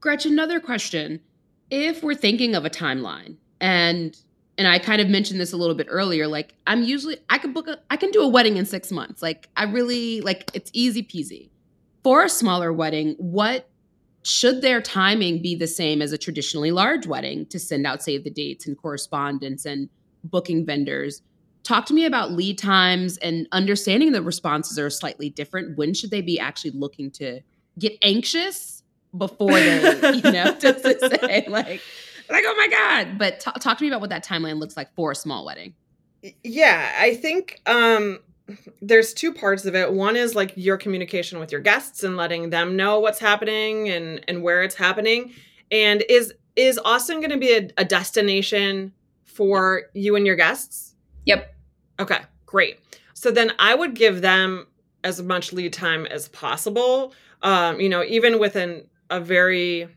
[0.00, 1.20] Gretchen another question.
[1.70, 4.16] If we're thinking of a timeline and
[4.56, 7.52] and i kind of mentioned this a little bit earlier like i'm usually i can
[7.52, 9.22] book a i can do a wedding in six months.
[9.22, 11.50] Like i really like it's easy peasy.
[12.04, 13.68] For a smaller wedding what
[14.22, 18.24] should their timing be the same as a traditionally large wedding to send out save
[18.24, 19.88] the dates and correspondence and
[20.22, 21.22] booking vendors?
[21.64, 25.76] Talk to me about lead times and understanding the responses are slightly different.
[25.76, 27.40] When should they be actually looking to
[27.78, 28.82] get anxious
[29.16, 31.82] before they, you know, just to say like,
[32.28, 33.18] like, oh my God.
[33.18, 35.74] But t- talk to me about what that timeline looks like for a small wedding.
[36.42, 38.20] Yeah, I think um
[38.82, 39.92] there's two parts of it.
[39.92, 44.22] One is like your communication with your guests and letting them know what's happening and
[44.28, 45.32] and where it's happening.
[45.70, 48.92] And is is Austin going to be a, a destination
[49.24, 50.94] for you and your guests?
[51.26, 51.53] Yep.
[52.00, 52.80] Okay, great.
[53.14, 54.66] So then I would give them
[55.04, 57.12] as much lead time as possible.
[57.42, 59.88] Um, you know, even within a very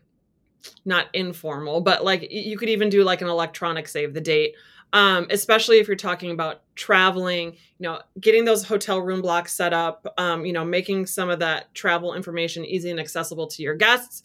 [0.84, 4.54] not informal, but like you could even do like an electronic save the date.
[4.94, 9.74] Um, especially if you're talking about traveling, you know, getting those hotel room blocks set
[9.74, 13.74] up, um, you know, making some of that travel information easy and accessible to your
[13.74, 14.22] guests.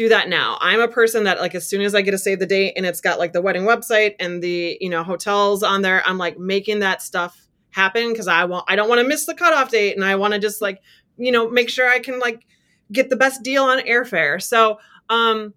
[0.00, 0.56] Do that now.
[0.62, 2.86] I'm a person that like as soon as I get to save the date and
[2.86, 6.38] it's got like the wedding website and the, you know, hotels on there, I'm like
[6.38, 9.94] making that stuff happen because I want I don't want to miss the cutoff date
[9.94, 10.80] and I want to just like,
[11.18, 12.46] you know, make sure I can like
[12.90, 14.40] get the best deal on airfare.
[14.40, 14.78] So
[15.10, 15.52] um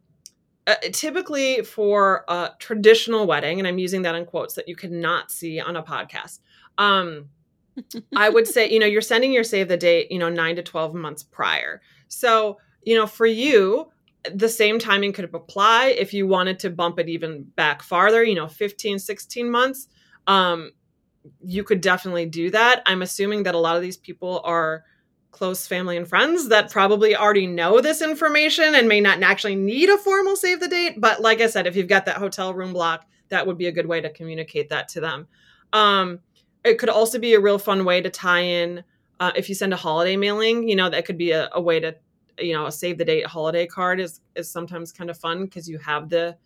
[0.68, 5.32] uh, typically for a traditional wedding, and I'm using that in quotes that you cannot
[5.32, 6.40] see on a podcast.
[6.78, 7.30] Um,
[8.18, 10.64] I would say, you know, you're sending your save the date, you know, nine to
[10.64, 11.82] 12 months prior.
[12.10, 13.90] So, you know, for you,
[14.34, 18.36] the same timing could apply if you wanted to bump it even back farther, you
[18.36, 19.88] know, 15, 16 months.
[20.28, 20.72] Um,
[21.44, 22.82] you could definitely do that.
[22.86, 24.84] I'm assuming that a lot of these people are
[25.32, 29.90] close family and friends that probably already know this information and may not actually need
[29.90, 31.02] a formal save the date.
[31.02, 33.72] But like I said, if you've got that hotel room block, that would be a
[33.72, 35.28] good way to communicate that to them.
[35.74, 36.20] Um,
[36.64, 38.84] it could also be a real fun way to tie in
[39.20, 40.70] uh, if you send a holiday mailing.
[40.70, 41.96] You know, that could be a, a way to,
[42.40, 45.70] you know, a save the date holiday card is is sometimes kind of fun because
[45.70, 46.38] you have the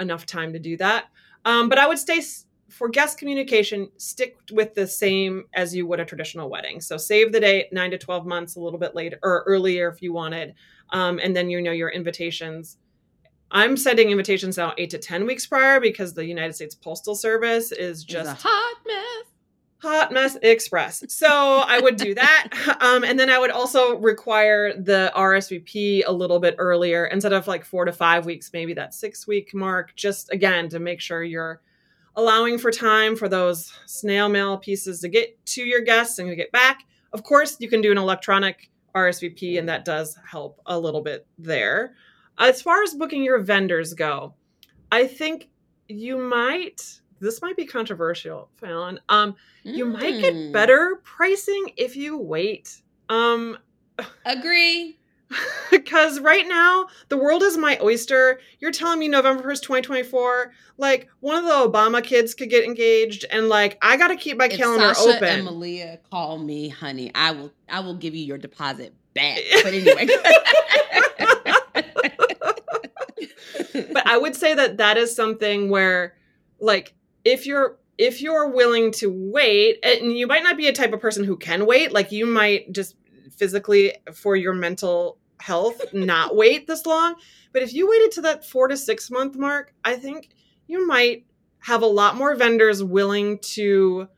[0.00, 1.06] enough time to do that.
[1.44, 2.20] Um, but I would stay
[2.68, 6.80] for guest communication, stick with the same as you would a traditional wedding.
[6.80, 10.00] So save the date, nine to 12 months, a little bit later or earlier if
[10.00, 10.54] you wanted.
[10.90, 12.78] Um, and then you know your invitations.
[13.50, 17.72] I'm sending invitations out eight to 10 weeks prior because the United States Postal Service
[17.72, 19.31] is just hot mess.
[19.82, 21.02] Hot mess express.
[21.08, 22.48] So I would do that.
[22.82, 27.46] Um, and then I would also require the RSVP a little bit earlier instead of
[27.46, 31.22] like four to five weeks, maybe that six week mark, just again to make sure
[31.22, 31.60] you're
[32.16, 36.36] allowing for time for those snail mail pieces to get to your guests and to
[36.36, 36.82] get back.
[37.12, 41.26] Of course, you can do an electronic RSVP, and that does help a little bit
[41.38, 41.94] there.
[42.38, 44.34] As far as booking your vendors go,
[44.90, 45.48] I think
[45.88, 47.00] you might.
[47.22, 48.98] This might be controversial, Fallon.
[49.08, 49.76] Um, mm.
[49.76, 50.52] you might get mm.
[50.52, 52.82] better pricing if you wait.
[53.08, 53.58] Um,
[54.26, 54.98] Agree.
[55.70, 58.40] because right now the world is my oyster.
[58.58, 63.24] You're telling me November 1st, 2024, like one of the Obama kids could get engaged
[63.30, 65.28] and like I got to keep my if calendar Sasha open.
[65.28, 67.12] And Malia call me, honey.
[67.14, 69.38] I will I will give you your deposit back.
[69.62, 70.08] But anyway.
[73.92, 76.16] but I would say that that is something where
[76.60, 76.94] like
[77.24, 81.00] if you're if you're willing to wait and you might not be a type of
[81.00, 82.96] person who can wait like you might just
[83.36, 87.14] physically for your mental health not wait this long.
[87.52, 90.30] But if you waited to that four to six month mark, I think
[90.66, 91.26] you might
[91.60, 94.08] have a lot more vendors willing to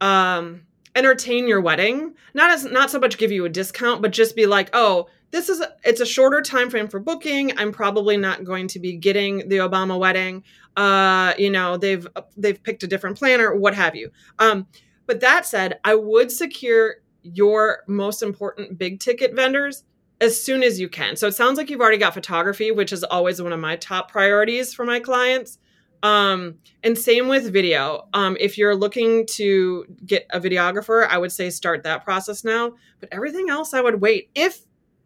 [0.00, 0.62] um,
[0.94, 2.14] entertain your wedding.
[2.34, 5.48] Not as not so much give you a discount, but just be like, oh, this
[5.48, 7.58] is it's a shorter time frame for booking.
[7.58, 10.44] I'm probably not going to be getting the Obama wedding.
[10.76, 12.06] Uh, you know, they've
[12.36, 14.10] they've picked a different planner, what have you.
[14.38, 14.68] Um,
[15.06, 19.82] but that said, I would secure your most important big ticket vendors
[20.20, 21.16] as soon as you can.
[21.16, 24.12] So it sounds like you've already got photography, which is always one of my top
[24.12, 25.58] priorities for my clients.
[26.04, 28.06] Um, and same with video.
[28.14, 32.74] Um, if you're looking to get a videographer, I would say start that process now.
[33.00, 34.64] But everything else, I would wait if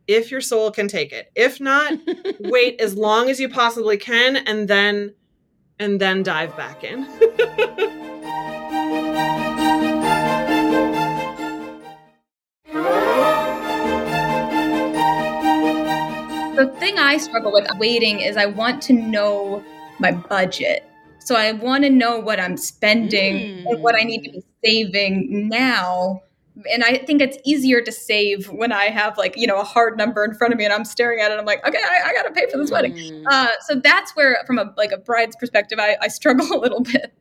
[0.08, 1.30] if your soul can take it.
[1.36, 1.92] If not,
[2.40, 5.14] wait as long as you possibly can, and then
[5.78, 7.06] and then dive back in.
[16.56, 19.62] the thing I struggle with waiting is I want to know
[20.00, 20.84] my budget.
[21.20, 23.66] So I want to know what I'm spending mm.
[23.66, 26.22] and what I need to be saving now.
[26.72, 29.96] And I think it's easier to save when I have like, you know, a hard
[29.96, 31.38] number in front of me and I'm staring at it.
[31.38, 32.94] I'm like, okay, I, I got to pay for this wedding.
[32.94, 33.24] Mm.
[33.28, 36.80] Uh, so that's where, from a like a bride's perspective, I, I struggle a little
[36.80, 37.14] bit.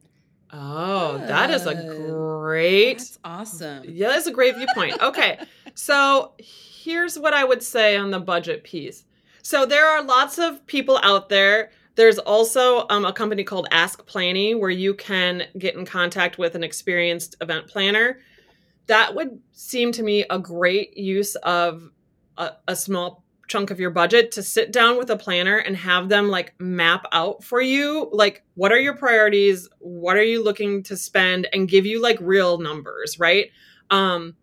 [0.51, 2.97] Oh, that is a great.
[2.97, 3.83] That's awesome.
[3.87, 5.01] Yeah, that's a great viewpoint.
[5.01, 5.39] Okay.
[5.75, 9.03] so here's what I would say on the budget piece.
[9.43, 11.71] So there are lots of people out there.
[11.95, 16.53] There's also um, a company called Ask Planny where you can get in contact with
[16.53, 18.19] an experienced event planner.
[18.87, 21.89] That would seem to me a great use of
[22.37, 26.09] a, a small chunk of your budget to sit down with a planner and have
[26.09, 29.69] them like map out for you like what are your priorities?
[29.79, 31.47] What are you looking to spend?
[31.53, 33.51] And give you like real numbers right?
[33.89, 34.35] Um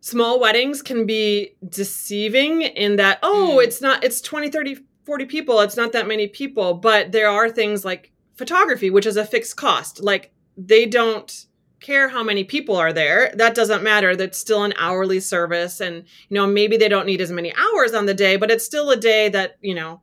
[0.00, 3.64] small weddings can be deceiving in that oh mm.
[3.64, 7.50] it's not it's 20 30 40 people it's not that many people but there are
[7.50, 10.00] things like photography which is a fixed cost.
[10.00, 11.46] Like they don't
[11.80, 16.04] care how many people are there that doesn't matter that's still an hourly service and
[16.28, 18.90] you know maybe they don't need as many hours on the day but it's still
[18.90, 20.00] a day that you know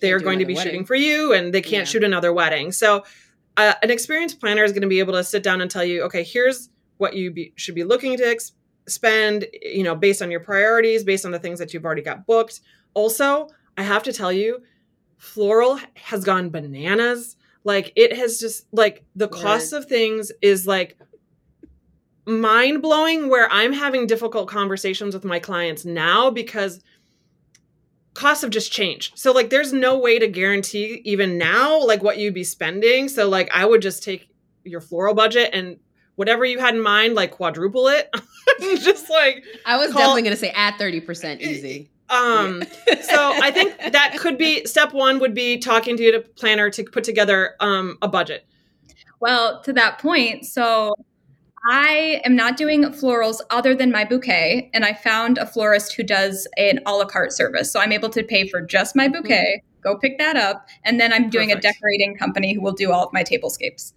[0.00, 0.70] they are going to be wedding.
[0.72, 1.84] shooting for you and they can't Yeah.
[1.84, 2.70] shoot another wedding.
[2.70, 3.02] So,
[3.56, 6.02] uh, an experienced planner is going to be able to sit down and tell you,
[6.02, 8.52] okay, here's what you be, should be looking to ex-
[8.86, 12.24] spend, you know, based on your priorities, based on the things that you've already got
[12.24, 12.60] booked.
[12.94, 14.62] Also, I have to tell you,
[15.16, 17.36] floral has gone bananas.
[17.64, 20.96] Like it has just like the cost of things is like
[22.26, 26.82] mind blowing where I'm having difficult conversations with my clients now because
[28.14, 29.18] costs have just changed.
[29.18, 33.08] So like there's no way to guarantee even now like what you'd be spending.
[33.08, 34.28] So like I would just take
[34.64, 35.78] your floral budget and
[36.16, 38.14] whatever you had in mind like quadruple it.
[38.60, 41.89] just like I was Call- definitely going to say at 30% easy.
[42.10, 42.62] Um
[43.02, 46.84] so I think that could be step 1 would be talking to your planner to
[46.84, 48.46] put together um a budget.
[49.20, 50.94] Well, to that point, so
[51.68, 56.02] I am not doing florals other than my bouquet, and I found a florist who
[56.02, 57.70] does an a la carte service.
[57.70, 61.12] So I'm able to pay for just my bouquet, go pick that up, and then
[61.12, 61.66] I'm doing Perfect.
[61.66, 63.92] a decorating company who will do all of my tablescapes.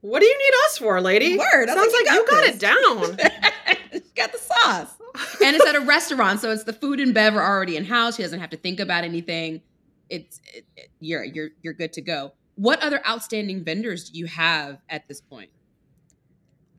[0.00, 1.36] What do you need us for, lady?
[1.36, 2.56] Word, Sounds think like you you got got this.
[2.56, 4.02] it down.
[4.14, 4.95] Got the sauce.
[5.42, 8.16] And it's at a restaurant, so it's the food and bev are already in house.
[8.16, 9.62] She doesn't have to think about anything.
[10.08, 12.32] It's it, it- you're you're you're good to go.
[12.56, 15.50] What other outstanding vendors do you have at this point?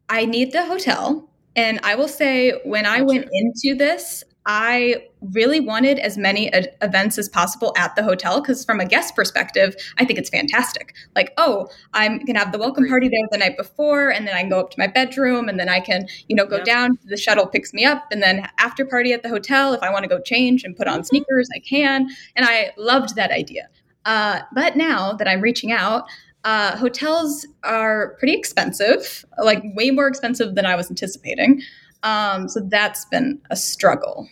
[0.10, 1.30] I need the hotel.
[1.56, 6.68] And I will say, when I went into this, I really wanted as many e-
[6.82, 10.94] events as possible at the hotel because, from a guest perspective, I think it's fantastic.
[11.16, 14.40] Like, oh, I'm gonna have the welcome party there the night before, and then I
[14.40, 16.66] can go up to my bedroom, and then I can, you know, go Yep.
[16.66, 16.98] down.
[17.06, 19.74] The shuttle picks me up, and then after party at the hotel.
[19.74, 22.08] If I want to go change and put on sneakers, I can.
[22.36, 23.68] And I loved that idea.
[24.06, 26.06] Uh, but now that I'm reaching out,
[26.46, 31.62] uh, hotels are pretty expensive, like way more expensive than I was anticipating.
[32.04, 34.30] Um, so that's been a struggle.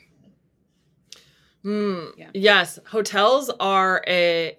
[1.66, 2.10] Hmm.
[2.16, 2.30] Yeah.
[2.36, 4.56] Yes, hotels are a.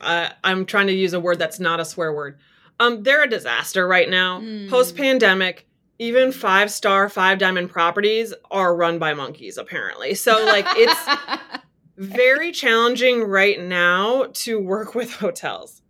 [0.00, 2.38] Uh, I'm trying to use a word that's not a swear word.
[2.80, 4.40] Um, they're a disaster right now.
[4.40, 4.70] Mm.
[4.70, 5.68] Post pandemic,
[5.98, 9.58] even five star, five diamond properties are run by monkeys.
[9.58, 11.62] Apparently, so like it's
[11.98, 15.82] very challenging right now to work with hotels.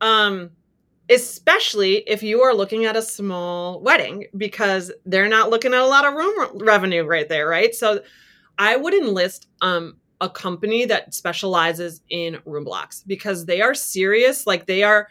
[0.00, 0.50] Um
[1.10, 5.86] especially if you are looking at a small wedding because they're not looking at a
[5.86, 7.74] lot of room re- revenue right there, right?
[7.74, 8.02] So
[8.58, 14.46] I would enlist um a company that specializes in room blocks because they are serious
[14.46, 15.08] like they are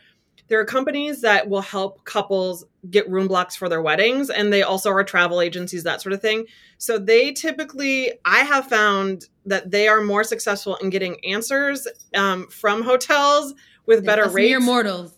[0.50, 4.64] there are companies that will help couples get room blocks for their weddings and they
[4.64, 6.46] also are travel agencies that sort of thing
[6.78, 12.48] so they typically, I have found that they are more successful in getting answers um,
[12.48, 13.54] from hotels
[13.86, 15.17] with better Us mere rates mortals.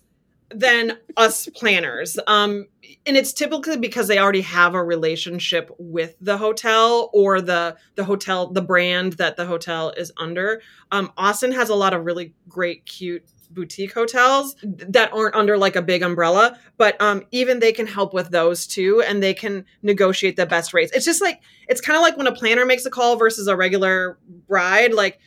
[0.54, 2.18] Than us planners.
[2.28, 2.68] Um,
[3.06, 8.04] and it's typically because they already have a relationship with the hotel or the the
[8.04, 10.62] hotel, the brand that the hotel is under.
[10.92, 15.76] Um, Austin has a lot of really great, cute boutique hotels that aren't under like
[15.76, 19.66] a big umbrella but um even they can help with those too and they can
[19.82, 22.86] negotiate the best rates it's just like it's kind of like when a planner makes
[22.86, 25.20] a call versus a regular bride like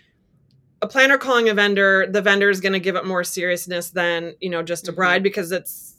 [0.83, 4.35] a planner calling a vendor the vendor is going to give it more seriousness than
[4.41, 4.97] you know just a Mhm.
[4.97, 5.95] bride because it's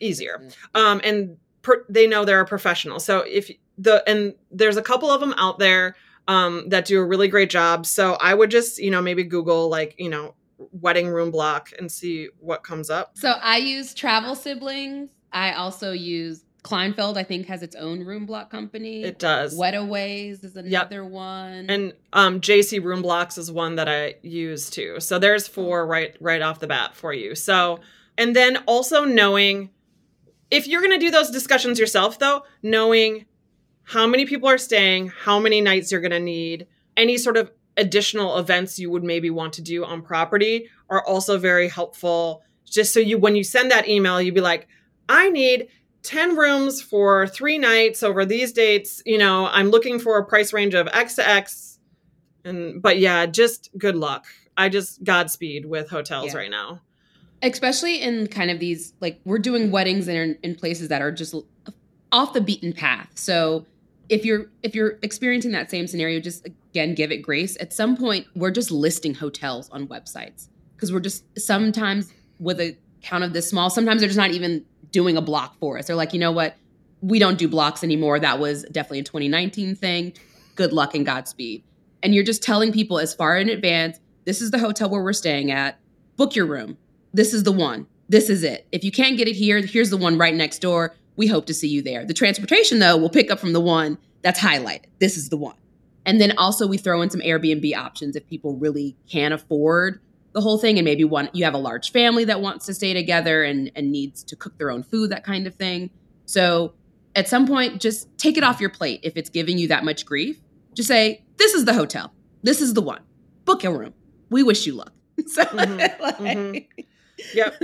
[0.00, 0.42] easier.
[0.74, 3.00] Um and per, they know they're a professional.
[3.00, 5.94] So if the and there's a couple of them out there
[6.28, 7.86] um that do a really great job.
[7.86, 10.34] So i would just you know maybe google like you know
[10.72, 13.12] wedding room block and see what comes up.
[13.14, 15.08] So I use Travel Siblings.
[15.32, 17.16] I also use Kleinfeld.
[17.16, 19.02] I think has its own room block company.
[19.02, 21.66] it does Wetaways is another one.
[21.68, 26.16] and um jc room blocks is one that i use too so there's four right
[26.20, 27.80] right off the bat for you so
[28.18, 29.70] and then also knowing
[30.50, 33.24] if you're going to do those discussions yourself though knowing
[33.84, 37.50] how many people are staying how many nights you're going to need any sort of
[37.76, 42.92] additional events you would maybe want to do on property are also very helpful just
[42.92, 44.66] so you when you send that email you'd be like
[45.08, 45.68] i need
[46.02, 50.52] 10 rooms for three nights over these dates you know i'm looking for a price
[50.52, 51.78] range of x to x
[52.44, 54.24] and but yeah just good luck
[54.56, 56.38] i just godspeed with hotels Yeah.
[56.38, 56.80] right now
[57.42, 61.34] especially in kind of these like we're doing weddings in in places that are just
[62.12, 63.08] off the beaten path.
[63.14, 63.64] So
[64.08, 67.56] if you're if you're experiencing that same scenario, just again give it grace.
[67.60, 72.76] At some point, we're just listing hotels on websites because we're just sometimes with a
[73.00, 75.86] count of this small, sometimes they're just not even doing a block for us.
[75.86, 76.56] They're like, you know what,
[77.00, 78.18] we don't do blocks anymore.
[78.18, 80.12] That was definitely a 2019 thing.
[80.56, 81.62] Good luck and Godspeed.
[82.02, 85.12] And you're just telling people as far in advance, this is the hotel where we're
[85.12, 85.78] staying at.
[86.16, 86.76] Book your room
[87.12, 87.86] this is the one.
[88.08, 88.66] This is it.
[88.72, 90.94] If you can't get it here, here's the one right next door.
[91.16, 92.04] We hope to see you there.
[92.04, 94.86] The transportation, though, will pick up from the one that's highlighted.
[94.98, 95.56] This is the one.
[96.06, 100.00] And then also we throw in some Airbnb options if people really can't afford
[100.32, 102.92] the whole thing and maybe one you have a large family that wants to stay
[102.94, 105.90] together and and needs to cook their own food that kind of thing.
[106.26, 106.74] So
[107.16, 110.06] at some point just take it off your plate if it's giving you that much
[110.06, 110.38] grief.
[110.74, 112.12] Just say this is the hotel.
[112.42, 113.00] This is the one.
[113.44, 113.94] Book a room.
[114.30, 114.92] We wish you luck.
[115.26, 116.66] So Mhm, like, mhm.
[117.34, 117.54] Yep.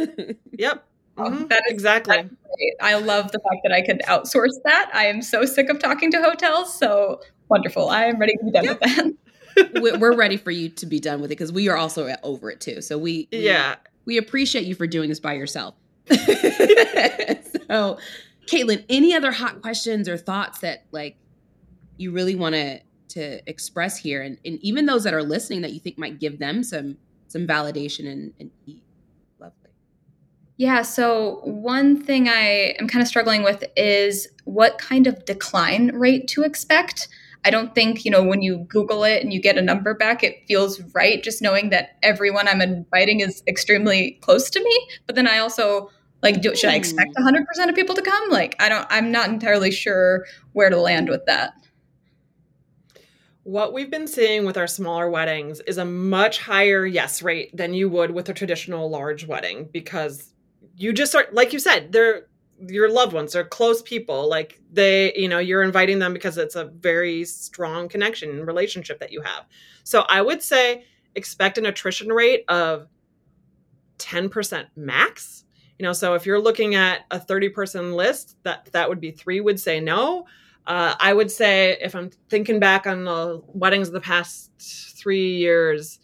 [0.58, 0.84] Yep.
[1.18, 2.28] Oh, Mhm, that is- exactly.
[2.82, 4.90] I love the fact that I could outsource that.
[4.92, 6.78] I am so sick of talking to hotels.
[6.78, 7.88] So wonderful.
[7.88, 9.14] I am ready to be done with that.
[9.74, 12.50] We- we're ready for you to be done with it because we are also over
[12.50, 12.80] it too.
[12.80, 13.76] So we, we Yeah.
[14.04, 15.74] we appreciate you for doing this by yourself.
[17.68, 17.98] so,
[18.46, 21.16] Caitlin, any other hot questions or thoughts that like
[21.96, 25.72] you really want to to express here, and, and even those that are listening that
[25.72, 26.96] you think might give them some
[27.28, 28.80] some validation and, and ease?
[29.38, 29.70] Lovely.
[30.56, 30.82] Yeah.
[30.82, 36.28] So, one thing I am kind of struggling with is what kind of decline rate
[36.28, 37.08] to expect.
[37.46, 40.24] I don't think, you know, when you Google it and you get a number back,
[40.24, 44.88] it feels right just knowing that everyone I'm inviting is extremely close to me.
[45.06, 45.88] But then I also,
[46.24, 46.78] like, do, should I hmm.
[46.78, 48.30] expect 100% of people to come?
[48.30, 51.52] Like, I don't, I'm not entirely sure where to land with that.
[53.44, 57.74] What we've been seeing with our smaller weddings is a much higher yes rate than
[57.74, 60.32] you would with a traditional large wedding because
[60.76, 62.26] you just are like you said, they're
[62.68, 64.28] your loved ones, they're close people.
[64.28, 68.98] Like they, you know, you're inviting them because it's a very strong connection and relationship
[69.00, 69.46] that you have.
[69.84, 70.84] So I would say
[71.14, 72.88] expect an attrition rate of
[73.98, 75.44] 10% max.
[75.78, 79.10] You know, so if you're looking at a 30 person list, that that would be
[79.10, 80.26] 3 would say no.
[80.66, 85.36] Uh, I would say if I'm thinking back on the weddings of the past three
[85.36, 86.00] years,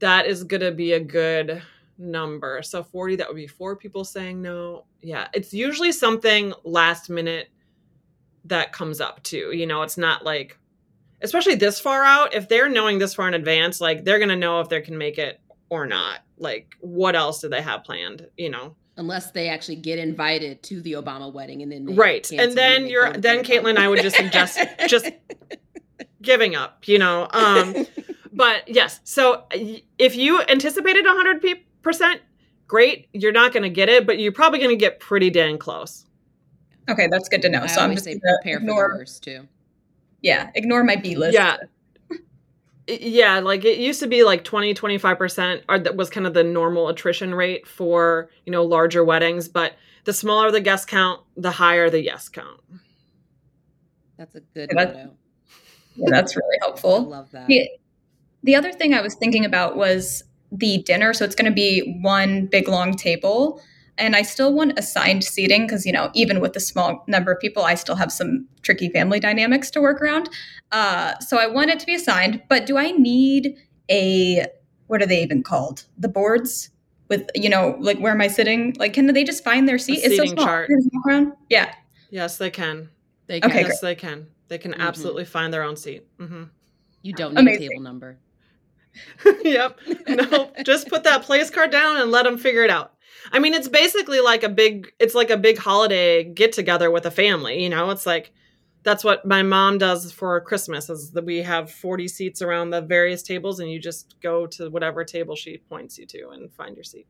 [0.00, 1.62] that is going to be a good
[1.98, 2.62] number.
[2.62, 4.84] So 40, that would be four people saying no.
[5.02, 7.50] Yeah, it's usually something last minute
[8.44, 9.52] that comes up too.
[9.52, 10.58] You know, it's not like,
[11.20, 14.36] especially this far out, if they're knowing this far in advance, like they're going to
[14.36, 16.20] know if they can make it or not.
[16.38, 18.28] Like, what else do they have planned?
[18.36, 22.58] You know, Unless they actually get invited to the Obama wedding and then right and
[22.58, 25.08] then you're then caitlin i would just suggest just
[26.20, 27.86] giving up you know um
[28.32, 29.44] but yes so
[29.98, 32.20] if you anticipated 100 pe- percent
[32.66, 35.56] great you're not going to get it but you're probably going to get pretty dang
[35.58, 36.04] close
[36.90, 37.60] Okay, that's good to know.
[37.62, 39.46] I so I'm just say gonna prepare for ignore, the worst too.
[40.22, 41.34] yeah, ignore my B list.
[41.34, 41.56] yeah
[42.88, 46.42] yeah like it used to be like 20 25% or that was kind of the
[46.44, 49.74] normal attrition rate for you know larger weddings but
[50.04, 52.60] the smaller the guest count the higher the yes count
[54.16, 55.10] That's a good Yeah, that-
[55.96, 57.02] Yeah, that's really I helpful.
[57.02, 57.46] love that.
[57.48, 57.68] The,
[58.44, 60.22] the other thing I was thinking about was
[60.52, 61.12] the dinner.
[61.12, 63.60] So it's going to be one big long table.
[63.98, 67.40] And I still want assigned seating because, you know, even with the small number of
[67.40, 70.28] people, I still have some tricky family dynamics to work around.
[70.70, 72.40] Uh, so I want it to be assigned.
[72.48, 73.56] But do I need
[73.90, 74.46] a,
[74.86, 75.84] what are they even called?
[75.98, 76.70] The boards
[77.08, 78.76] with, you know, like where am I sitting?
[78.78, 79.94] Like, can they just find their seat?
[80.04, 80.46] It's so seating small.
[80.46, 80.68] chart.
[80.68, 81.32] There's no ground.
[81.50, 81.74] Yeah.
[82.10, 82.90] yes they can
[83.26, 84.78] They Okay, can- yes they can they can Mhm.
[84.80, 86.44] absolutely find their own seat hmm
[87.02, 87.66] You don't need Amazing.
[87.66, 88.18] a table number.
[89.44, 89.78] yep.
[90.06, 92.94] No, just put that place card down and let them figure it out.
[93.32, 97.06] I mean, it's basically like a big it's like a big holiday get together with
[97.06, 97.90] a family, you know?
[97.90, 98.32] It's like
[98.84, 102.80] that's what my mom does for Christmas is that we have 40 seats around the
[102.80, 106.76] various tables and you just go to whatever table she points you to and find
[106.76, 107.06] your seat.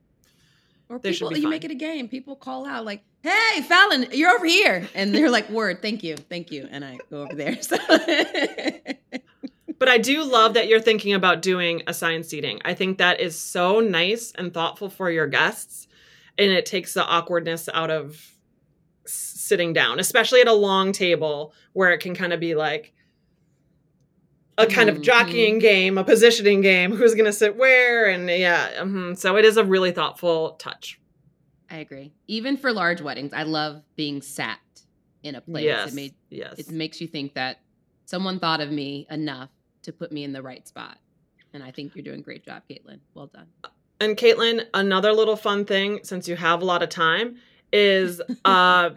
[0.88, 2.08] Or They people, you make it a game.
[2.08, 6.16] People call out like, "Hey, Fallon, you're over here," and they're like, "Word, thank you,
[6.16, 7.58] thank you," and I go over there.
[7.62, 7.76] So
[9.78, 12.60] But I do love that you're thinking about doing assigned seating.
[12.64, 15.86] I think that is so nice and thoughtful for your guests.
[16.36, 18.20] And it takes the awkwardness out of
[19.06, 22.92] sitting down, especially at a long table where it can kind of be like
[24.58, 25.02] a kind of Mhm.
[25.04, 28.06] jockeying game, a positioning game, who's going to sit where.
[28.10, 29.16] And yeah, mhm.
[29.16, 31.00] so it is a really thoughtful touch.
[31.70, 32.12] I agree.
[32.26, 34.58] Even for large weddings, I love being sat
[35.22, 35.64] in a place.
[35.64, 35.92] yes.
[35.92, 36.58] It made yes.
[36.58, 37.60] it makes you think that
[38.06, 39.50] someone thought of me enough
[39.88, 40.98] to put me in the right spot.
[41.52, 43.00] And I think you're doing a great job, Caitlin.
[43.14, 43.46] Well done.
[44.00, 47.36] And Caitlin, another little fun thing, since you have a lot of time,
[47.72, 48.90] is uh,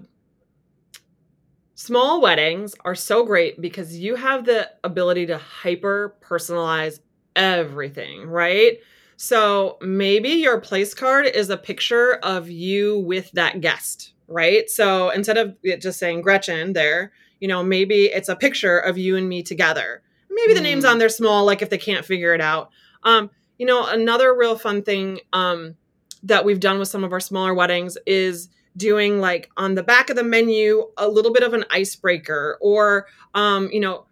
[1.76, 7.00] small weddings are so great because you have the ability to hyper personalize
[7.36, 8.78] everything, right?
[9.16, 14.70] So maybe your place card is a picture of you with that guest, right?
[14.70, 18.98] So instead of it just saying Gretchen there, you know, maybe it's a picture of
[18.98, 20.02] you and me together.
[20.34, 20.92] Maybe the name's Mm.
[20.92, 22.70] on there small, like if they can't figure it out.
[23.04, 25.76] Um, you know, another real fun thing um,
[26.24, 30.10] that we've done with some of our smaller weddings is doing like on the back
[30.10, 34.06] of the menu a little bit of an icebreaker or um, you know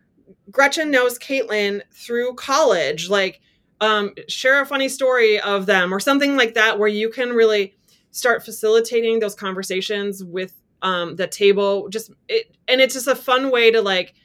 [0.52, 3.10] Gretchen knows Caitlin through college.
[3.10, 3.40] Like,
[3.82, 7.76] um, share a funny story of them or something like that, where you can really
[8.12, 11.88] start facilitating those conversations with um, the table.
[11.90, 14.16] Just it, and it's just a fun way to like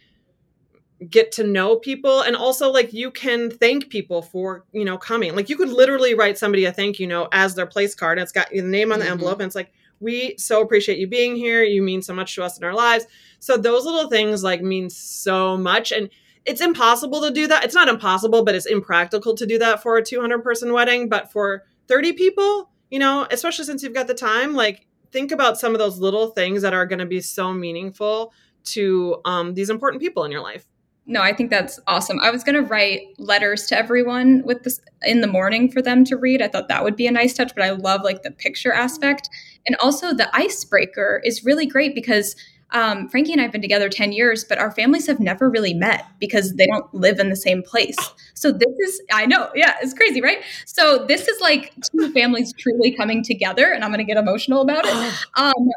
[1.11, 2.21] get to know people.
[2.21, 5.35] And also like you can thank people for you know coming.
[5.35, 8.23] Like you could literally write somebody a thank you note as their place card and
[8.23, 9.13] it's got the name on the mm-hmm.
[9.13, 11.63] envelope and it's like we so appreciate you being here.
[11.63, 13.07] You mean so much to us in our lives.
[13.39, 16.09] So those little things like mean so much and
[16.45, 17.65] it's impossible to do that.
[17.65, 21.09] It's not impossible but it's impractical to do that for a 200 person wedding.
[21.09, 25.59] But for 30 people you know especially since you've got the time like think about
[25.59, 28.33] some of those little things that are going to be so meaningful
[28.65, 30.67] to um, these important people in your life
[31.07, 32.19] no, I think that's awesome.
[32.21, 36.05] I was going to write letters to everyone with this in the morning for them
[36.05, 36.41] to read.
[36.41, 39.29] I thought that would be a nice touch, but I love like the picture aspect.
[39.67, 42.37] And also the icebreaker is really great because
[42.71, 45.75] um, Frankie and I have been together 10 years, but our families have never really
[45.75, 47.97] met because they don't live in the same place.
[48.33, 50.39] So this is, I know, yeah, it's crazy, right?
[50.67, 54.63] So this is like two families truly coming together, and I'm going to get emotional
[54.63, 55.15] about it.
[55.37, 55.69] Um,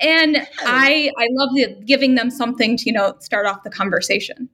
[0.00, 4.48] and I, I love the, giving them something to, you know, start off the conversation.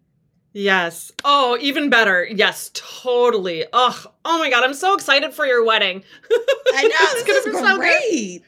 [0.53, 1.12] Yes.
[1.24, 2.26] Oh, even better.
[2.30, 3.64] Yes, totally.
[3.72, 6.05] Oh, oh my god, I'm so excited for your wedding.
[6.74, 8.42] I know oh it's gonna be so great.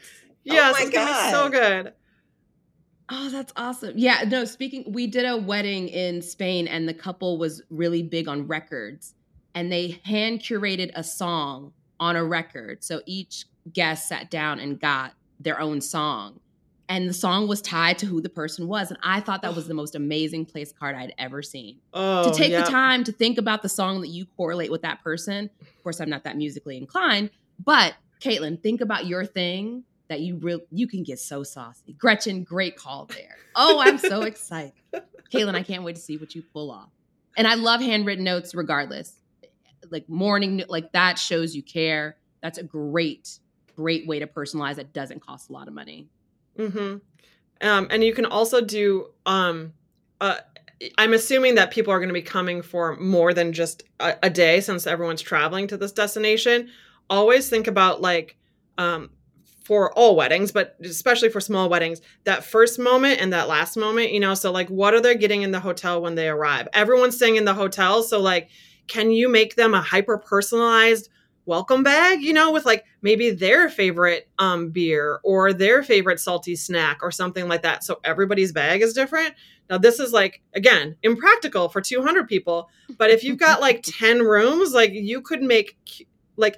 [0.45, 1.07] Yes, oh it's god.
[1.07, 1.93] gonna be so good.
[3.11, 3.93] Oh, that's awesome.
[3.97, 8.29] Yeah, no, speaking we did a wedding in Spain and the couple was really big
[8.29, 9.15] on records
[9.55, 12.83] and they hand curated a song on a record.
[12.83, 16.41] So each guest sat down and got their own song
[16.89, 19.67] and the song was tied to who the person was and i thought that was
[19.67, 21.79] the most amazing place card i'd ever seen.
[21.93, 22.63] Oh, to take yeah.
[22.63, 26.01] the time to think about the song that you correlate with that person of course
[26.01, 27.31] i'm not that musically inclined
[27.63, 31.95] but caitlin think about your thing that you real you can get so saucy.
[31.95, 33.37] Gretchen great call there.
[33.55, 34.73] Oh i'm so excited.
[35.33, 36.91] Caitlin i can't wait to see what you pull off.
[37.37, 39.15] And i love handwritten notes regardless.
[39.91, 42.17] Like morning like that shows you care.
[42.43, 43.39] That's a great
[43.77, 46.09] great way to personalize that doesn't cost a lot of money
[46.59, 46.97] Mm-hmm.
[47.67, 49.09] Um, and you can also do.
[49.27, 49.73] Um,
[50.21, 50.37] uh,
[50.99, 54.31] I'm assuming that people are going to be coming for more than just a, a,
[54.31, 56.69] day, since everyone's traveling to this destination.
[57.09, 58.37] Always think about like
[58.77, 59.11] um,
[59.65, 64.13] for all weddings, but especially for small weddings, that first moment and that last moment.
[64.13, 66.69] You know, so like, what are they getting in the hotel when they arrive?
[66.73, 68.49] Everyone's staying in the hotel, so like,
[68.87, 71.09] can you make them a hyper personalized
[71.47, 76.57] welcome bag, you know, with like maybe their favorite um, beer or their favorite salty
[76.57, 77.85] snack or something like that.
[77.85, 79.35] So everybody's bag is different.
[79.71, 82.69] Now, this is like, again, impractical for 200 people.
[82.99, 85.77] But if you've got like 10 rooms, like you could make
[86.37, 86.57] like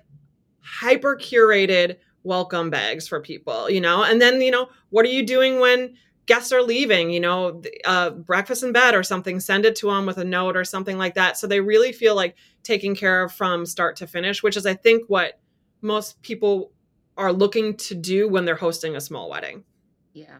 [0.61, 4.03] hyper curated welcome bags for people, you know?
[4.03, 5.95] And then, you know, what are you doing when
[6.27, 10.07] guests are leaving, you know, uh, breakfast in bed or something, send it to them
[10.07, 11.39] with a note or something like that.
[11.39, 14.74] So they really feel like taken care of from start to finish, which is, I
[14.74, 15.39] think, what
[15.81, 16.72] most people
[17.16, 19.64] are looking to do when they're hosting a small wedding.
[20.12, 20.39] Yeah.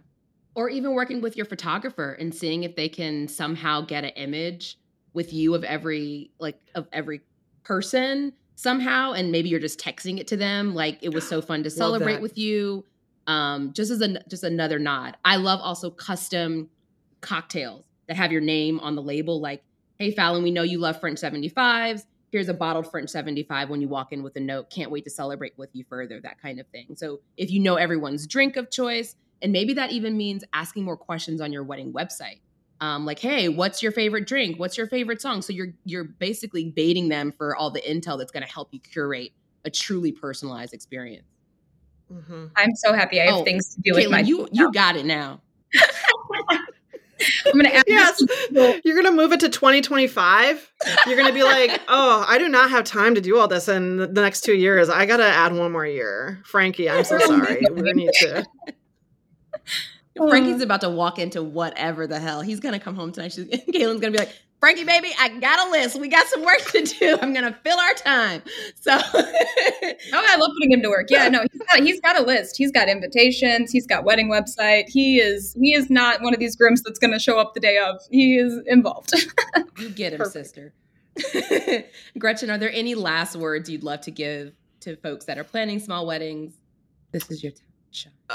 [0.55, 4.79] Or even working with your photographer and seeing if they can somehow get an image
[5.13, 7.21] with you of every, like, of every
[7.63, 9.13] person somehow.
[9.13, 10.75] And maybe you're just texting it to them.
[10.75, 12.85] Like, it was so fun to celebrate with you
[13.27, 15.17] um, just as a just another nod.
[15.25, 16.71] I love also custom
[17.21, 19.63] cocktails that have your name on the label, like,
[19.99, 22.07] "Hey Fallon, we know you love French 75s.
[22.33, 24.69] Here's a bottled French 75 when you walk in with a note.
[24.71, 26.97] Can't wait to celebrate with you further." That kind of thing.
[26.97, 30.97] So if you know everyone's drink of choice, and maybe that even means asking more
[30.97, 32.41] questions on your wedding website.
[32.81, 34.59] Um, like, hey, what's your favorite drink?
[34.59, 35.41] What's your favorite song?
[35.43, 38.81] So you're you're basically baiting them for all the intel that's going to help you
[38.81, 39.33] curate
[39.65, 41.27] a truly personalized experience.
[42.13, 42.47] Mm-hmm.
[42.55, 44.21] I'm so happy I have oh, things to do Caitlin, with my.
[44.21, 45.41] You you got it now.
[47.47, 47.87] I'm gonna ask.
[47.89, 48.23] Yes,
[48.85, 50.73] you're gonna move it to 2025.
[51.07, 53.97] You're gonna be like, oh, I do not have time to do all this in
[53.97, 54.89] the next two years.
[54.89, 56.43] I gotta add one more year.
[56.45, 57.63] Frankie, I'm so sorry.
[57.71, 58.45] we need to.
[60.17, 62.41] Frankie's about to walk into whatever the hell.
[62.43, 63.33] He's gonna come home tonight.
[63.33, 64.35] She's, Caitlin's gonna be like,
[64.67, 66.01] Frankie, baby, I got a list.
[66.01, 67.17] We got some work to do.
[67.23, 68.43] I'm gonna fill our time.
[68.75, 71.07] So, oh, I love putting him to work.
[71.09, 72.57] Yeah, no, he's got, he's got a list.
[72.57, 73.71] He's got invitations.
[73.71, 74.89] He's got wedding website.
[74.89, 77.79] He is he is not one of these grooms that's gonna show up the day
[77.79, 78.01] of.
[78.11, 79.13] He is involved.
[79.79, 80.73] you get him, Perfect.
[81.15, 81.85] sister.
[82.19, 85.79] Gretchen, are there any last words you'd love to give to folks that are planning
[85.79, 86.55] small weddings?
[87.13, 87.63] This is your time.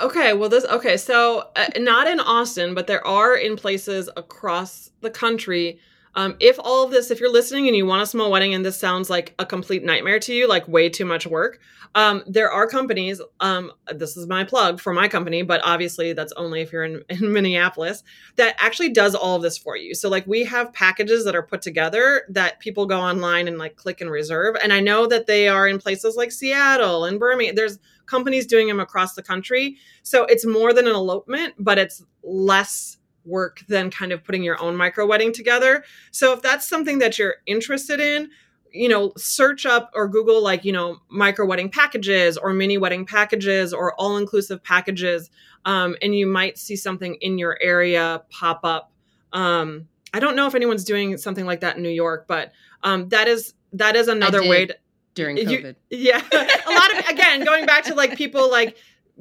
[0.01, 4.91] Okay, well this okay, so uh, not in Austin, but there are in places across
[5.01, 5.77] the country
[6.15, 8.65] Um, if all of this, if you're listening and you want a small wedding and
[8.65, 11.59] this sounds like a complete nightmare to you, like way too much work,
[11.95, 13.21] um, there are companies.
[13.39, 17.03] Um, this is my plug for my company, but obviously that's only if you're in,
[17.09, 18.03] in Minneapolis
[18.35, 19.93] that actually does all of this for you.
[19.93, 23.75] So like we have packages that are put together that people go online and like
[23.75, 24.55] click and reserve.
[24.61, 27.55] And I know that they are in places like Seattle and Birmingham.
[27.55, 29.77] There's companies doing them across the country.
[30.03, 34.61] So it's more than an elopement, but it's less work than kind of putting your
[34.61, 35.83] own micro wedding together.
[36.11, 38.29] So if that's something that you're interested in,
[38.71, 43.05] you know, search up or Google like, you know, micro wedding packages or mini wedding
[43.05, 45.29] packages or all inclusive packages.
[45.65, 48.91] Um, and you might see something in your area pop up.
[49.33, 52.51] Um, I don't know if anyone's doing something like that in New York, but
[52.83, 54.77] um, that is that is another way to
[55.13, 55.75] during COVID.
[55.89, 56.21] You, yeah.
[56.31, 58.77] a lot of again, going back to like people like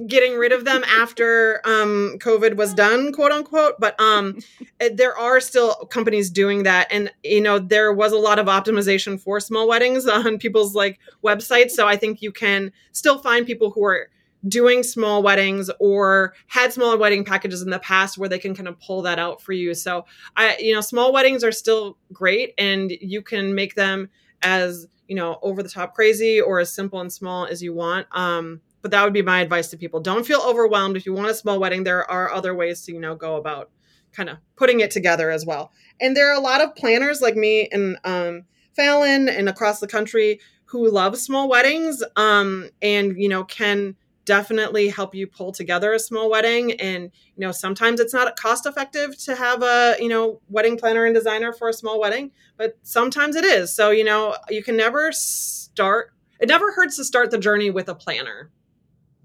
[0.07, 3.75] getting rid of them after um, COVID was done, quote unquote.
[3.79, 4.39] But um,
[4.81, 8.47] eh, there are still companies doing that, and you know there was a lot of
[8.47, 11.71] optimization for small weddings on people's like websites.
[11.71, 14.11] So I think you can still find people who are
[14.49, 18.69] doing small weddings or had small wedding packages in the past where they can kind
[18.69, 19.75] of pull that out for you.
[19.75, 24.09] So I, you know, small weddings are still great, and you can make them
[24.43, 28.07] as you know over the top crazy or as simple and small as you want.
[28.13, 30.01] Um, but that would be my advice to people.
[30.01, 30.97] Don't feel overwhelmed.
[30.97, 33.71] If you want a small wedding there are other ways to you know go about
[34.13, 35.73] kind of putting it together as well.
[36.01, 38.43] And there are a lot of planners like me and um,
[38.75, 44.89] fallon and across the country who love small weddings um, and you know can definitely
[44.89, 46.73] help you pull together a small wedding.
[46.73, 47.05] And
[47.37, 51.15] you know sometimes it's not cost effective to have a you know wedding planner and
[51.15, 53.75] designer for a small wedding but sometimes it is.
[53.75, 57.89] So you know you can never start it never hurts to start the journey with
[57.89, 58.51] a planner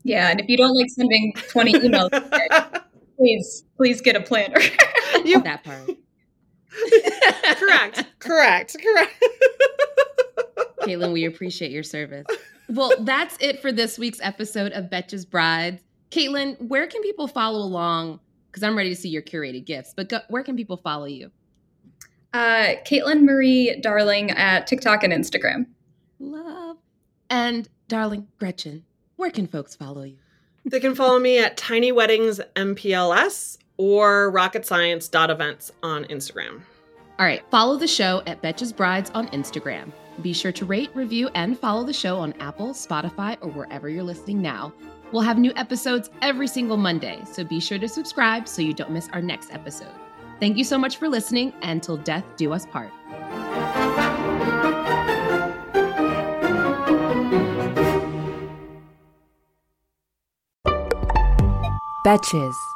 [0.06, 2.84] yeah, and if you don't like sending 20 emails,
[3.18, 4.60] please, please get a planner.
[5.26, 5.89] you that part.
[7.58, 8.06] correct.
[8.20, 8.78] Correct.
[8.80, 9.24] Correct.
[10.82, 12.28] Caitlin, we appreciate your service.
[12.70, 15.82] Well, that's it for this week's episode of Betches Brides.
[16.12, 18.20] Caitlin, where can people follow along?
[18.51, 21.32] Because I'm ready to see your curated gifts, but go, where can people follow you?
[22.32, 25.66] Uh, Caitlin Marie Darling at TikTok and Instagram.
[26.20, 26.78] Love.
[27.28, 28.84] And darling Gretchen,
[29.16, 30.18] where can folks follow you?
[30.66, 36.61] They can follow me at Minnie Weddings MPLS or rocketscience.events on Instagram.
[37.18, 39.91] All right, follow the show at Betches Brides on Instagram.
[40.22, 44.03] Be sure to rate, review, and follow the show on Apple, Spotify, or wherever you're
[44.03, 44.74] listening now.
[45.11, 48.91] We'll have new episodes every single Monday, so be sure to subscribe so you don't
[48.91, 49.93] miss our next episode.
[50.39, 52.91] Thank you so much for listening, and till death do us part.
[62.06, 62.74] Betches.